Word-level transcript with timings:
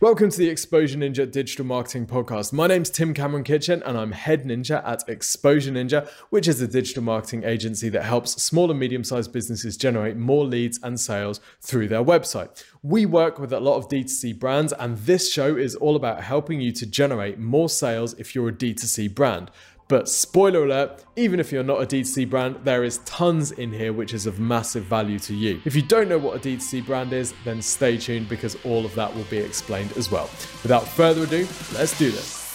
Welcome 0.00 0.30
to 0.30 0.38
the 0.38 0.48
Exposure 0.48 0.96
Ninja 0.96 1.28
Digital 1.28 1.66
Marketing 1.66 2.06
Podcast. 2.06 2.52
My 2.52 2.68
name's 2.68 2.88
Tim 2.88 3.12
Cameron 3.12 3.42
Kitchen, 3.42 3.82
and 3.84 3.98
I'm 3.98 4.12
head 4.12 4.44
ninja 4.44 4.80
at 4.86 5.02
Exposure 5.08 5.72
Ninja, 5.72 6.08
which 6.30 6.46
is 6.46 6.60
a 6.60 6.68
digital 6.68 7.02
marketing 7.02 7.42
agency 7.42 7.88
that 7.88 8.04
helps 8.04 8.40
small 8.40 8.70
and 8.70 8.78
medium 8.78 9.02
sized 9.02 9.32
businesses 9.32 9.76
generate 9.76 10.16
more 10.16 10.44
leads 10.44 10.78
and 10.84 11.00
sales 11.00 11.40
through 11.60 11.88
their 11.88 12.04
website. 12.04 12.62
We 12.80 13.06
work 13.06 13.40
with 13.40 13.52
a 13.52 13.58
lot 13.58 13.76
of 13.78 13.88
D2C 13.88 14.38
brands, 14.38 14.72
and 14.72 14.98
this 14.98 15.32
show 15.32 15.56
is 15.56 15.74
all 15.74 15.96
about 15.96 16.22
helping 16.22 16.60
you 16.60 16.70
to 16.74 16.86
generate 16.86 17.40
more 17.40 17.68
sales 17.68 18.14
if 18.20 18.36
you're 18.36 18.50
a 18.50 18.52
D2C 18.52 19.12
brand. 19.16 19.50
But 19.88 20.06
spoiler 20.06 20.64
alert, 20.64 21.04
even 21.16 21.40
if 21.40 21.50
you're 21.50 21.64
not 21.64 21.82
a 21.82 21.86
D2C 21.86 22.28
brand, 22.28 22.56
there 22.62 22.84
is 22.84 22.98
tons 22.98 23.52
in 23.52 23.72
here 23.72 23.94
which 23.94 24.12
is 24.12 24.26
of 24.26 24.38
massive 24.38 24.84
value 24.84 25.18
to 25.20 25.34
you. 25.34 25.62
If 25.64 25.74
you 25.74 25.80
don't 25.80 26.10
know 26.10 26.18
what 26.18 26.36
a 26.36 26.38
D2C 26.38 26.84
brand 26.84 27.14
is, 27.14 27.32
then 27.44 27.62
stay 27.62 27.96
tuned 27.96 28.28
because 28.28 28.54
all 28.66 28.84
of 28.84 28.94
that 28.96 29.14
will 29.16 29.24
be 29.24 29.38
explained 29.38 29.92
as 29.96 30.10
well. 30.10 30.28
Without 30.62 30.86
further 30.86 31.24
ado, 31.24 31.48
let's 31.72 31.98
do 31.98 32.10
this. 32.10 32.47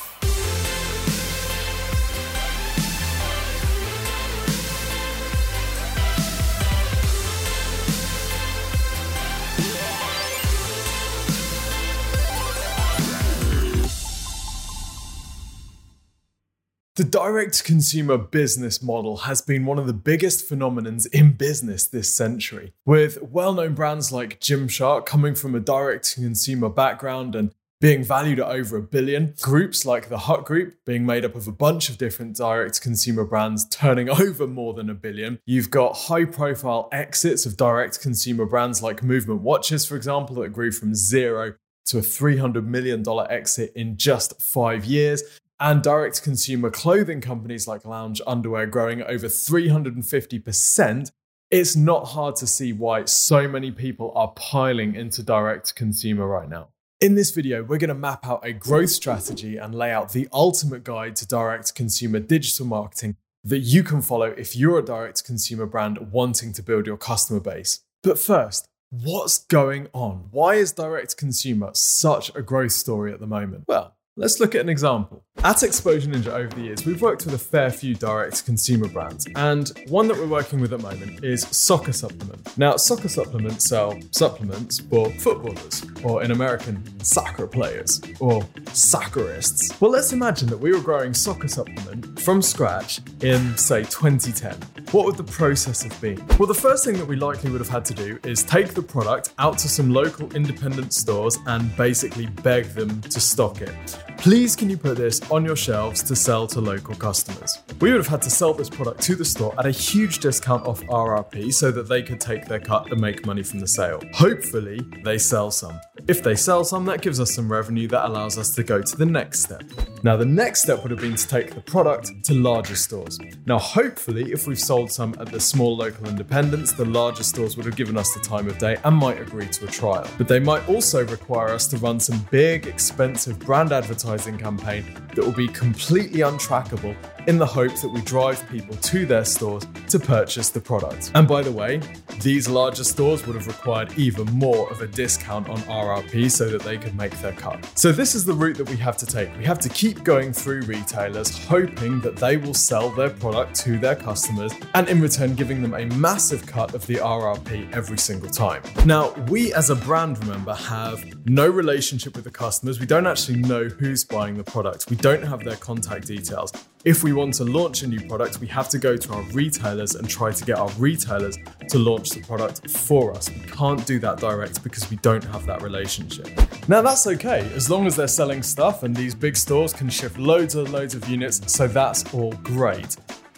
The 16.95 17.03
direct 17.03 17.63
consumer 17.63 18.19
business 18.19 18.83
model 18.83 19.17
has 19.17 19.41
been 19.41 19.65
one 19.65 19.79
of 19.79 19.87
the 19.87 19.93
biggest 19.93 20.47
phenomenons 20.47 21.07
in 21.11 21.31
business 21.31 21.87
this 21.87 22.15
century, 22.15 22.73
with 22.85 23.19
well 23.19 23.51
known 23.51 23.73
brands 23.73 24.11
like 24.11 24.39
Gymshark 24.39 25.07
coming 25.07 25.33
from 25.33 25.55
a 25.55 25.59
direct 25.59 26.13
consumer 26.13 26.69
background 26.69 27.33
and 27.33 27.51
being 27.81 28.03
valued 28.03 28.39
at 28.39 28.45
over 28.45 28.77
a 28.77 28.83
billion, 28.83 29.33
groups 29.41 29.87
like 29.87 30.09
the 30.09 30.19
Hut 30.19 30.45
Group 30.45 30.75
being 30.85 31.03
made 31.03 31.25
up 31.25 31.33
of 31.33 31.47
a 31.47 31.51
bunch 31.51 31.89
of 31.89 31.97
different 31.97 32.35
direct 32.35 32.79
consumer 32.79 33.25
brands 33.25 33.67
turning 33.69 34.07
over 34.21 34.45
more 34.45 34.75
than 34.75 34.87
a 34.87 34.93
billion. 34.93 35.39
You've 35.47 35.71
got 35.71 35.97
high 35.97 36.25
profile 36.25 36.89
exits 36.91 37.47
of 37.47 37.57
direct 37.57 38.01
consumer 38.01 38.45
brands 38.45 38.83
like 38.83 39.01
Movement 39.01 39.41
Watches, 39.41 39.83
for 39.83 39.95
example, 39.95 40.35
that 40.35 40.53
grew 40.53 40.71
from 40.71 40.93
zero 40.93 41.55
to 41.85 41.97
a 41.97 42.01
$300 42.01 42.65
million 42.65 43.03
exit 43.29 43.73
in 43.75 43.97
just 43.97 44.39
five 44.39 44.85
years 44.85 45.23
and 45.59 45.81
direct 45.81 46.23
consumer 46.23 46.69
clothing 46.69 47.21
companies 47.21 47.67
like 47.67 47.85
Lounge 47.85 48.21
Underwear 48.27 48.67
growing 48.67 49.01
over 49.03 49.27
350%, 49.27 51.11
it's 51.51 51.75
not 51.75 52.07
hard 52.07 52.35
to 52.37 52.47
see 52.47 52.73
why 52.73 53.05
so 53.05 53.47
many 53.47 53.71
people 53.71 54.11
are 54.15 54.33
piling 54.35 54.95
into 54.95 55.21
direct 55.21 55.75
consumer 55.75 56.27
right 56.27 56.49
now. 56.49 56.69
In 56.99 57.15
this 57.15 57.31
video, 57.31 57.63
we're 57.63 57.77
going 57.77 57.89
to 57.89 57.93
map 57.93 58.25
out 58.25 58.45
a 58.45 58.53
growth 58.53 58.89
strategy 58.89 59.57
and 59.57 59.75
lay 59.75 59.91
out 59.91 60.13
the 60.13 60.27
ultimate 60.31 60.83
guide 60.83 61.15
to 61.17 61.27
direct 61.27 61.75
consumer 61.75 62.19
digital 62.19 62.65
marketing 62.65 63.17
that 63.43 63.59
you 63.59 63.83
can 63.83 64.01
follow 64.01 64.27
if 64.27 64.55
you're 64.55 64.79
a 64.79 64.85
direct 64.85 65.23
consumer 65.25 65.65
brand 65.65 66.11
wanting 66.11 66.53
to 66.53 66.63
build 66.63 66.87
your 66.87 66.97
customer 66.97 67.39
base. 67.39 67.81
But 68.01 68.17
first, 68.17 68.67
what's 68.89 69.39
going 69.39 69.89
on? 69.93 70.29
Why 70.31 70.55
is 70.55 70.71
direct 70.71 71.17
consumer 71.17 71.71
such 71.73 72.33
a 72.35 72.41
growth 72.41 72.71
story 72.71 73.11
at 73.11 73.19
the 73.19 73.27
moment? 73.27 73.65
Well, 73.67 73.95
Let's 74.15 74.39
look 74.39 74.53
at 74.53 74.61
an 74.61 74.69
example. 74.69 75.23
At 75.43 75.63
Exposure 75.63 76.07
Ninja 76.07 76.27
over 76.27 76.55
the 76.55 76.61
years, 76.61 76.85
we've 76.85 77.01
worked 77.01 77.25
with 77.25 77.33
a 77.33 77.39
fair 77.39 77.71
few 77.71 77.95
direct 77.95 78.45
consumer 78.45 78.87
brands, 78.87 79.27
and 79.35 79.71
one 79.87 80.07
that 80.07 80.15
we're 80.15 80.27
working 80.27 80.59
with 80.59 80.71
at 80.71 80.79
the 80.79 80.87
moment 80.87 81.23
is 81.23 81.47
Soccer 81.47 81.91
Supplement. 81.91 82.55
Now, 82.55 82.77
Soccer 82.77 83.09
Supplement 83.09 83.59
sell 83.59 83.99
supplements 84.11 84.79
for 84.79 85.09
footballers, 85.13 85.83
or 86.03 86.23
in 86.23 86.29
American, 86.29 86.83
soccer 86.99 87.47
players, 87.47 87.99
or 88.19 88.43
soccerists. 88.69 89.81
Well, 89.81 89.89
let's 89.89 90.13
imagine 90.13 90.47
that 90.49 90.59
we 90.59 90.71
were 90.71 90.79
growing 90.79 91.15
Soccer 91.15 91.47
Supplement 91.47 92.19
from 92.19 92.43
scratch 92.43 93.01
in, 93.21 93.57
say, 93.57 93.81
2010. 93.81 94.55
What 94.91 95.05
would 95.05 95.17
the 95.17 95.23
process 95.23 95.81
have 95.81 95.99
been? 95.99 96.23
Well, 96.37 96.47
the 96.47 96.53
first 96.53 96.85
thing 96.85 96.97
that 96.97 97.07
we 97.07 97.15
likely 97.15 97.49
would 97.49 97.61
have 97.61 97.69
had 97.69 97.83
to 97.85 97.95
do 97.95 98.19
is 98.23 98.43
take 98.43 98.75
the 98.75 98.83
product 98.83 99.33
out 99.39 99.57
to 99.57 99.67
some 99.67 99.91
local 99.91 100.31
independent 100.35 100.93
stores 100.93 101.39
and 101.47 101.75
basically 101.75 102.27
beg 102.27 102.65
them 102.65 103.01
to 103.01 103.19
stock 103.19 103.61
it. 103.61 104.02
Please 104.23 104.55
can 104.55 104.69
you 104.69 104.77
put 104.77 104.95
this 104.95 105.19
on 105.29 105.43
your 105.43 105.57
shelves 105.57 106.01
to 106.01 106.15
sell 106.15 106.47
to 106.47 106.61
local 106.61 106.95
customers? 106.95 107.59
We 107.81 107.91
would 107.91 107.97
have 107.97 108.07
had 108.07 108.21
to 108.21 108.29
sell 108.29 108.53
this 108.53 108.69
product 108.69 109.01
to 109.01 109.15
the 109.17 109.25
store 109.25 109.53
at 109.59 109.65
a 109.65 109.71
huge 109.71 110.19
discount 110.19 110.65
off 110.65 110.81
RRP 110.83 111.53
so 111.53 111.71
that 111.71 111.89
they 111.89 112.01
could 112.01 112.21
take 112.21 112.45
their 112.45 112.61
cut 112.61 112.89
and 112.89 113.01
make 113.01 113.25
money 113.25 113.43
from 113.43 113.59
the 113.59 113.67
sale. 113.67 114.01
Hopefully, 114.13 114.79
they 115.03 115.17
sell 115.17 115.51
some. 115.51 115.77
If 116.05 116.21
they 116.21 116.35
sell 116.35 116.65
some, 116.65 116.83
that 116.85 117.01
gives 117.01 117.21
us 117.21 117.33
some 117.33 117.49
revenue 117.49 117.87
that 117.87 118.05
allows 118.05 118.37
us 118.37 118.53
to 118.55 118.63
go 118.63 118.81
to 118.81 118.97
the 118.97 119.05
next 119.05 119.41
step. 119.43 119.63
Now, 120.03 120.17
the 120.17 120.25
next 120.25 120.63
step 120.63 120.81
would 120.81 120.91
have 120.91 120.99
been 120.99 121.15
to 121.15 121.27
take 121.27 121.55
the 121.55 121.61
product 121.61 122.25
to 122.25 122.33
larger 122.33 122.75
stores. 122.75 123.17
Now, 123.45 123.57
hopefully, 123.57 124.33
if 124.33 124.45
we've 124.45 124.59
sold 124.59 124.91
some 124.91 125.15
at 125.17 125.31
the 125.31 125.39
small 125.39 125.77
local 125.77 126.09
independents, 126.09 126.73
the 126.73 126.83
larger 126.83 127.23
stores 127.23 127.55
would 127.55 127.65
have 127.65 127.77
given 127.77 127.97
us 127.97 128.13
the 128.13 128.19
time 128.19 128.49
of 128.49 128.57
day 128.57 128.75
and 128.83 128.97
might 128.97 129.21
agree 129.21 129.47
to 129.47 129.65
a 129.65 129.67
trial. 129.69 130.05
But 130.17 130.27
they 130.27 130.39
might 130.39 130.67
also 130.67 131.05
require 131.05 131.49
us 131.49 131.67
to 131.67 131.77
run 131.77 132.01
some 132.01 132.27
big, 132.29 132.67
expensive 132.67 133.39
brand 133.39 133.71
advertising 133.71 134.37
campaign 134.37 134.83
that 135.15 135.23
will 135.23 135.31
be 135.31 135.47
completely 135.47 136.19
untrackable 136.19 136.97
in 137.27 137.37
the 137.37 137.45
hope 137.45 137.75
that 137.81 137.89
we 137.89 138.01
drive 138.01 138.47
people 138.49 138.75
to 138.77 139.05
their 139.05 139.25
stores 139.25 139.65
to 139.89 139.99
purchase 139.99 140.49
the 140.49 140.59
product. 140.59 141.11
And 141.15 141.27
by 141.27 141.41
the 141.41 141.51
way, 141.51 141.81
these 142.21 142.47
larger 142.47 142.83
stores 142.83 143.25
would 143.25 143.35
have 143.35 143.47
required 143.47 143.97
even 143.97 144.25
more 144.33 144.69
of 144.71 144.81
a 144.81 144.87
discount 144.87 145.49
on 145.49 145.57
RRP 145.59 146.29
so 146.29 146.49
that 146.49 146.61
they 146.61 146.77
could 146.77 146.95
make 146.95 147.11
their 147.21 147.33
cut. 147.33 147.69
So, 147.77 147.91
this 147.91 148.15
is 148.15 148.25
the 148.25 148.33
route 148.33 148.57
that 148.57 148.69
we 148.69 148.77
have 148.77 148.97
to 148.97 149.05
take. 149.05 149.35
We 149.37 149.45
have 149.45 149.59
to 149.59 149.69
keep 149.69 150.03
going 150.03 150.33
through 150.33 150.61
retailers, 150.61 151.45
hoping 151.45 151.99
that 152.01 152.15
they 152.15 152.37
will 152.37 152.53
sell 152.53 152.89
their 152.89 153.09
product 153.09 153.55
to 153.61 153.77
their 153.77 153.95
customers, 153.95 154.53
and 154.73 154.87
in 154.89 155.01
return, 155.01 155.35
giving 155.35 155.61
them 155.61 155.73
a 155.73 155.85
massive 155.95 156.45
cut 156.45 156.73
of 156.73 156.85
the 156.87 156.95
RRP 156.95 157.73
every 157.73 157.97
single 157.97 158.29
time. 158.29 158.61
Now, 158.85 159.11
we 159.29 159.53
as 159.53 159.69
a 159.69 159.75
brand, 159.75 160.17
remember, 160.19 160.53
have 160.53 161.03
no 161.27 161.47
relationship 161.47 162.15
with 162.15 162.25
the 162.25 162.31
customers. 162.31 162.79
We 162.79 162.85
don't 162.85 163.07
actually 163.07 163.39
know 163.39 163.65
who's 163.65 164.03
buying 164.03 164.35
the 164.35 164.43
product, 164.43 164.89
we 164.89 164.95
don't 164.97 165.23
have 165.23 165.43
their 165.43 165.55
contact 165.57 166.07
details. 166.07 166.51
If 166.85 167.01
we 167.01 167.13
want 167.13 167.33
to 167.35 167.45
launch 167.45 167.83
a 167.83 167.87
new 167.87 168.01
product, 168.09 168.41
we 168.41 168.47
have 168.47 168.67
to 168.67 168.77
go 168.77 168.97
to 168.97 169.13
our 169.13 169.21
retailers 169.31 169.95
and 169.95 170.09
try 170.09 170.33
to 170.33 170.43
get 170.43 170.57
our 170.57 170.69
retailers 170.71 171.37
to 171.69 171.79
launch 171.79 172.09
the 172.09 172.19
product 172.19 172.69
for 172.69 173.13
us. 173.13 173.29
We 173.29 173.39
can't 173.39 173.85
do 173.85 173.99
that 173.99 174.19
direct 174.19 174.61
because 174.65 174.89
we 174.89 174.97
don't 174.97 175.23
have 175.23 175.45
that 175.45 175.61
relationship. 175.61 176.27
Now, 176.67 176.81
that's 176.81 177.07
okay 177.07 177.49
as 177.55 177.69
long 177.69 177.87
as 177.87 177.95
they're 177.95 178.09
selling 178.09 178.43
stuff 178.43 178.83
and 178.83 178.93
these 178.93 179.15
big 179.15 179.37
stores 179.37 179.71
can 179.71 179.89
ship 179.89 180.11
loads 180.17 180.55
and 180.55 180.73
loads 180.73 180.93
of 180.93 181.07
units, 181.07 181.39
so 181.49 181.69
that's 181.69 182.13
all 182.13 182.33
great. 182.43 182.97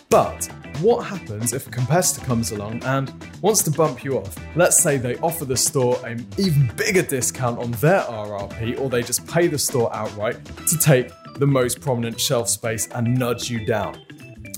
But 0.10 0.50
what 0.82 1.06
happens 1.06 1.54
if 1.54 1.68
a 1.68 1.70
competitor 1.70 2.26
comes 2.26 2.52
along 2.52 2.84
and 2.84 3.14
wants 3.42 3.64
to 3.64 3.72
bump 3.72 4.04
you 4.04 4.18
off? 4.18 4.38
Let's 4.56 4.78
say 4.78 4.98
they 4.98 5.18
offer 5.18 5.46
the 5.46 5.58
store 5.58 5.98
an 6.06 6.28
even 6.38 6.72
bigger 6.76 7.02
discount 7.02 7.60
on 7.60 7.72
their 7.74 8.02
RRP, 8.02 8.80
or 8.80 8.90
they 8.90 9.04
just 9.04 9.28
pay 9.28 9.48
the 9.48 9.60
store 9.60 9.94
outright 9.96 10.44
to 10.68 10.78
take 10.78 11.10
the 11.40 11.48
most 11.48 11.82
prominent 11.82 12.20
shelf 12.20 12.50
space 12.50 12.88
and 12.88 13.18
nudge 13.18 13.50
you 13.50 13.66
down. 13.66 14.00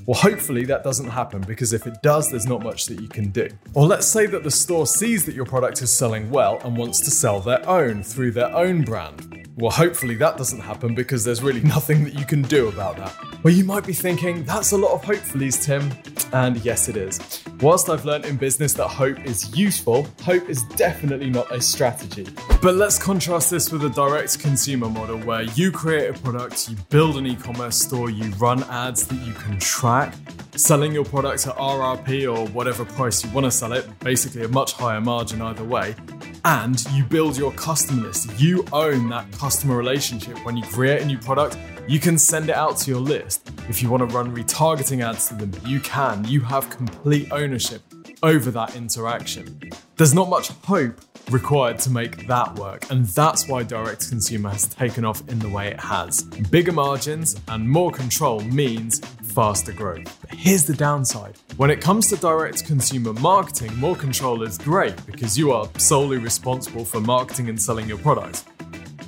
Well, 0.07 0.18
hopefully 0.18 0.63
that 0.68 0.85
doesn't 0.85 1.09
happen 1.09 1.41
because 1.41 1.73
if 1.73 1.85
it 1.85 2.01
does, 2.01 2.31
there's 2.31 2.47
not 2.47 2.63
much 2.63 2.85
that 2.85 3.01
you 3.01 3.09
can 3.09 3.29
do. 3.29 3.50
Or 3.73 3.85
let's 3.85 4.07
say 4.07 4.25
that 4.28 4.41
the 4.41 4.50
store 4.50 4.88
sees 4.88 5.25
that 5.25 5.35
your 5.35 5.44
product 5.44 5.81
is 5.81 5.94
selling 5.94 6.29
well 6.29 6.62
and 6.63 6.78
wants 6.78 7.01
to 7.01 7.12
sell 7.12 7.41
their 7.41 7.68
own 7.68 8.03
through 8.03 8.31
their 8.31 8.50
own 8.56 8.84
brand. 8.84 9.50
Well, 9.57 9.69
hopefully 9.69 10.16
that 10.16 10.38
doesn't 10.38 10.62
happen 10.62 10.96
because 10.96 11.25
there's 11.25 11.44
really 11.44 11.59
nothing 11.75 12.06
that 12.06 12.13
you 12.13 12.23
can 12.23 12.41
do 12.44 12.69
about 12.69 12.96
that. 12.96 13.13
Well, 13.44 13.53
you 13.53 13.66
might 13.66 13.85
be 13.85 13.91
thinking, 13.91 14.46
that's 14.46 14.72
a 14.72 14.78
lot 14.78 14.94
of 14.94 15.01
hopefullys, 15.01 15.62
Tim. 15.62 15.91
And 16.34 16.58
yes, 16.58 16.90
it 16.90 16.98
is. 16.98 17.20
Whilst 17.62 17.90
I've 17.90 18.06
learned 18.06 18.26
in 18.26 18.38
business 18.38 18.74
that 18.74 18.88
hope 18.88 19.20
is 19.26 19.58
useful, 19.58 20.08
hope 20.22 20.50
is 20.50 20.64
definitely 20.76 21.30
not 21.30 21.52
a 21.52 21.62
strategy. 21.62 22.28
But 22.62 22.76
let's 22.76 22.98
contrast 22.98 23.50
this 23.50 23.72
with 23.72 23.84
a 23.84 23.90
direct 23.90 24.40
consumer 24.40 24.90
model 24.90 25.18
where 25.20 25.44
you 25.44 25.72
create 25.72 26.09
a 26.09 26.20
product, 26.20 26.70
you 26.70 26.76
build 26.90 27.18
an 27.18 27.26
e 27.26 27.35
commerce 27.35 27.78
store, 27.78 28.09
you 28.09 28.32
run 28.34 28.64
ads 28.66 29.08
that 29.08 29.20
you 29.26 29.34
can 29.34 29.58
track, 29.59 30.14
selling 30.56 30.91
your 30.91 31.06
product 31.06 31.47
at 31.47 31.56
RRP 31.56 32.32
or 32.32 32.47
whatever 32.50 32.85
price 32.85 33.23
you 33.23 33.30
want 33.32 33.46
to 33.46 33.52
sell 33.52 33.73
it, 33.73 33.88
basically 34.00 34.44
a 34.44 34.47
much 34.47 34.73
higher 34.73 35.02
margin 35.02 35.41
either 35.41 35.64
way 35.64 35.96
and 36.45 36.84
you 36.93 37.03
build 37.03 37.37
your 37.37 37.51
customer 37.53 38.07
list. 38.07 38.39
You 38.39 38.66
own 38.72 39.09
that 39.09 39.31
customer 39.31 39.78
relationship. 39.78 40.43
When 40.45 40.57
you 40.57 40.63
create 40.63 41.01
a 41.01 41.05
new 41.05 41.17
product, 41.17 41.57
you 41.87 41.99
can 41.99 42.17
send 42.17 42.49
it 42.49 42.55
out 42.55 42.78
to 42.78 42.91
your 42.91 42.99
list. 42.99 43.51
If 43.69 43.81
you 43.81 43.89
want 43.89 44.07
to 44.07 44.16
run 44.16 44.35
retargeting 44.35 45.03
ads 45.03 45.28
to 45.29 45.35
them, 45.35 45.51
you 45.66 45.79
can. 45.79 46.25
You 46.25 46.41
have 46.41 46.69
complete 46.69 47.31
ownership 47.31 47.81
over 48.23 48.51
that 48.51 48.75
interaction. 48.75 49.59
There's 49.95 50.13
not 50.13 50.29
much 50.29 50.49
hope 50.49 51.01
required 51.29 51.79
to 51.79 51.89
make 51.89 52.28
that 52.28 52.55
work, 52.55 52.89
and 52.89 53.05
that's 53.05 53.47
why 53.47 53.63
direct 53.63 54.09
consumer 54.09 54.49
has 54.49 54.67
taken 54.67 55.03
off 55.03 55.28
in 55.28 55.39
the 55.39 55.49
way 55.49 55.67
it 55.67 55.79
has. 55.79 56.23
Bigger 56.51 56.72
margins 56.72 57.39
and 57.47 57.69
more 57.69 57.91
control 57.91 58.39
means 58.41 59.01
faster 59.37 59.72
growth. 59.72 60.17
But 60.22 60.31
here's 60.34 60.66
the 60.66 60.73
downside 60.73 61.35
when 61.57 61.69
it 61.69 61.79
comes 61.79 62.07
to 62.07 62.16
direct 62.16 62.66
consumer 62.66 63.13
marketing, 63.13 63.75
more 63.75 63.95
control 63.95 64.41
is 64.41 64.57
great 64.57 64.95
because 65.05 65.37
you 65.37 65.51
are 65.51 65.69
solely 65.78 66.17
responsible 66.17 66.84
for 66.84 66.99
marketing 66.99 67.47
and 67.47 67.61
selling 67.61 67.87
your 67.87 67.99
product. 67.99 68.45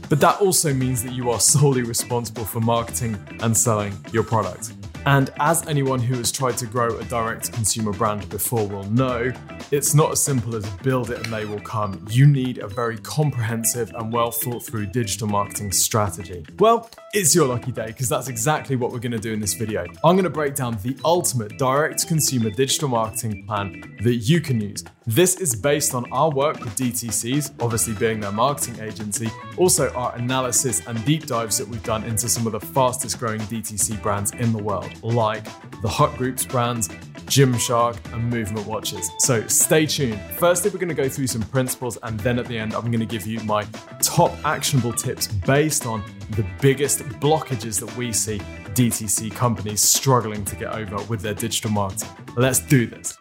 But 0.07 0.19
that 0.19 0.39
also 0.39 0.71
means 0.71 1.03
that 1.03 1.13
you 1.13 1.31
are 1.31 1.39
solely 1.39 1.81
responsible 1.81 2.45
for 2.45 2.59
marketing 2.59 3.17
and 3.39 3.57
selling 3.57 3.97
your 4.11 4.21
product. 4.21 4.78
And 5.05 5.29
as 5.39 5.65
anyone 5.67 5.99
who 5.99 6.15
has 6.15 6.31
tried 6.31 6.57
to 6.57 6.65
grow 6.65 6.97
a 6.97 7.03
direct 7.05 7.51
consumer 7.53 7.93
brand 7.93 8.27
before 8.29 8.67
will 8.67 8.83
know, 8.91 9.31
it's 9.71 9.93
not 9.93 10.11
as 10.11 10.21
simple 10.21 10.55
as 10.55 10.67
build 10.77 11.11
it 11.11 11.23
and 11.23 11.33
they 11.33 11.45
will 11.45 11.59
come. 11.61 12.05
You 12.09 12.27
need 12.27 12.59
a 12.59 12.67
very 12.67 12.97
comprehensive 12.97 13.91
and 13.95 14.11
well 14.11 14.31
thought 14.31 14.63
through 14.63 14.87
digital 14.87 15.27
marketing 15.27 15.71
strategy. 15.71 16.45
Well, 16.59 16.89
it's 17.13 17.33
your 17.33 17.47
lucky 17.47 17.71
day 17.71 17.87
because 17.87 18.09
that's 18.09 18.27
exactly 18.27 18.75
what 18.75 18.91
we're 18.91 18.99
going 18.99 19.11
to 19.11 19.19
do 19.19 19.33
in 19.33 19.39
this 19.39 19.53
video. 19.53 19.85
I'm 20.03 20.15
going 20.15 20.23
to 20.23 20.29
break 20.29 20.55
down 20.55 20.77
the 20.83 20.97
ultimate 21.05 21.57
direct 21.57 22.07
consumer 22.07 22.49
digital 22.49 22.89
marketing 22.89 23.45
plan 23.45 23.97
that 24.03 24.15
you 24.15 24.41
can 24.41 24.59
use. 24.61 24.83
This 25.05 25.37
is 25.37 25.55
based 25.55 25.95
on 25.95 26.05
our 26.11 26.29
work 26.29 26.59
with 26.59 26.75
DTCs, 26.75 27.53
obviously 27.61 27.95
being 27.95 28.19
their 28.19 28.31
marketing 28.31 28.79
agency, 28.79 29.27
also 29.57 29.91
our 29.93 30.15
analysis 30.15 30.85
and 30.85 31.03
deep 31.03 31.25
dives 31.25 31.57
that 31.57 31.67
we've 31.67 31.81
done 31.81 32.03
into 32.03 32.29
some 32.29 32.45
of 32.45 32.51
the 32.51 32.59
fastest 32.59 33.17
growing 33.17 33.39
DTC 33.41 33.99
brands 34.03 34.31
in 34.33 34.51
the 34.51 34.61
world, 34.61 34.88
like 35.03 35.43
the 35.81 35.87
Hut 35.87 36.15
Group's 36.17 36.45
brands, 36.45 36.89
Gymshark, 37.27 37.97
and 38.13 38.29
Movement 38.29 38.65
Watches. 38.65 39.09
So 39.19 39.45
stay 39.47 39.85
tuned. 39.85 40.19
Firstly, 40.37 40.71
we're 40.71 40.79
going 40.79 40.89
to 40.89 40.95
go 40.95 41.07
through 41.07 41.27
some 41.27 41.43
principles, 41.43 41.97
and 42.03 42.19
then 42.21 42.39
at 42.39 42.47
the 42.47 42.57
end, 42.57 42.73
I'm 42.73 42.91
going 42.91 42.99
to 42.99 43.05
give 43.05 43.27
you 43.27 43.39
my 43.41 43.63
top 44.01 44.31
actionable 44.43 44.93
tips 44.93 45.27
based 45.27 45.85
on 45.85 46.03
the 46.31 46.45
biggest 46.61 46.99
blockages 47.19 47.79
that 47.79 47.95
we 47.95 48.11
see 48.11 48.39
DTC 48.73 49.31
companies 49.31 49.81
struggling 49.81 50.43
to 50.45 50.55
get 50.55 50.73
over 50.73 51.03
with 51.03 51.21
their 51.21 51.33
digital 51.33 51.71
marketing. 51.71 52.09
Let's 52.35 52.59
do 52.59 52.87
this. 52.87 53.17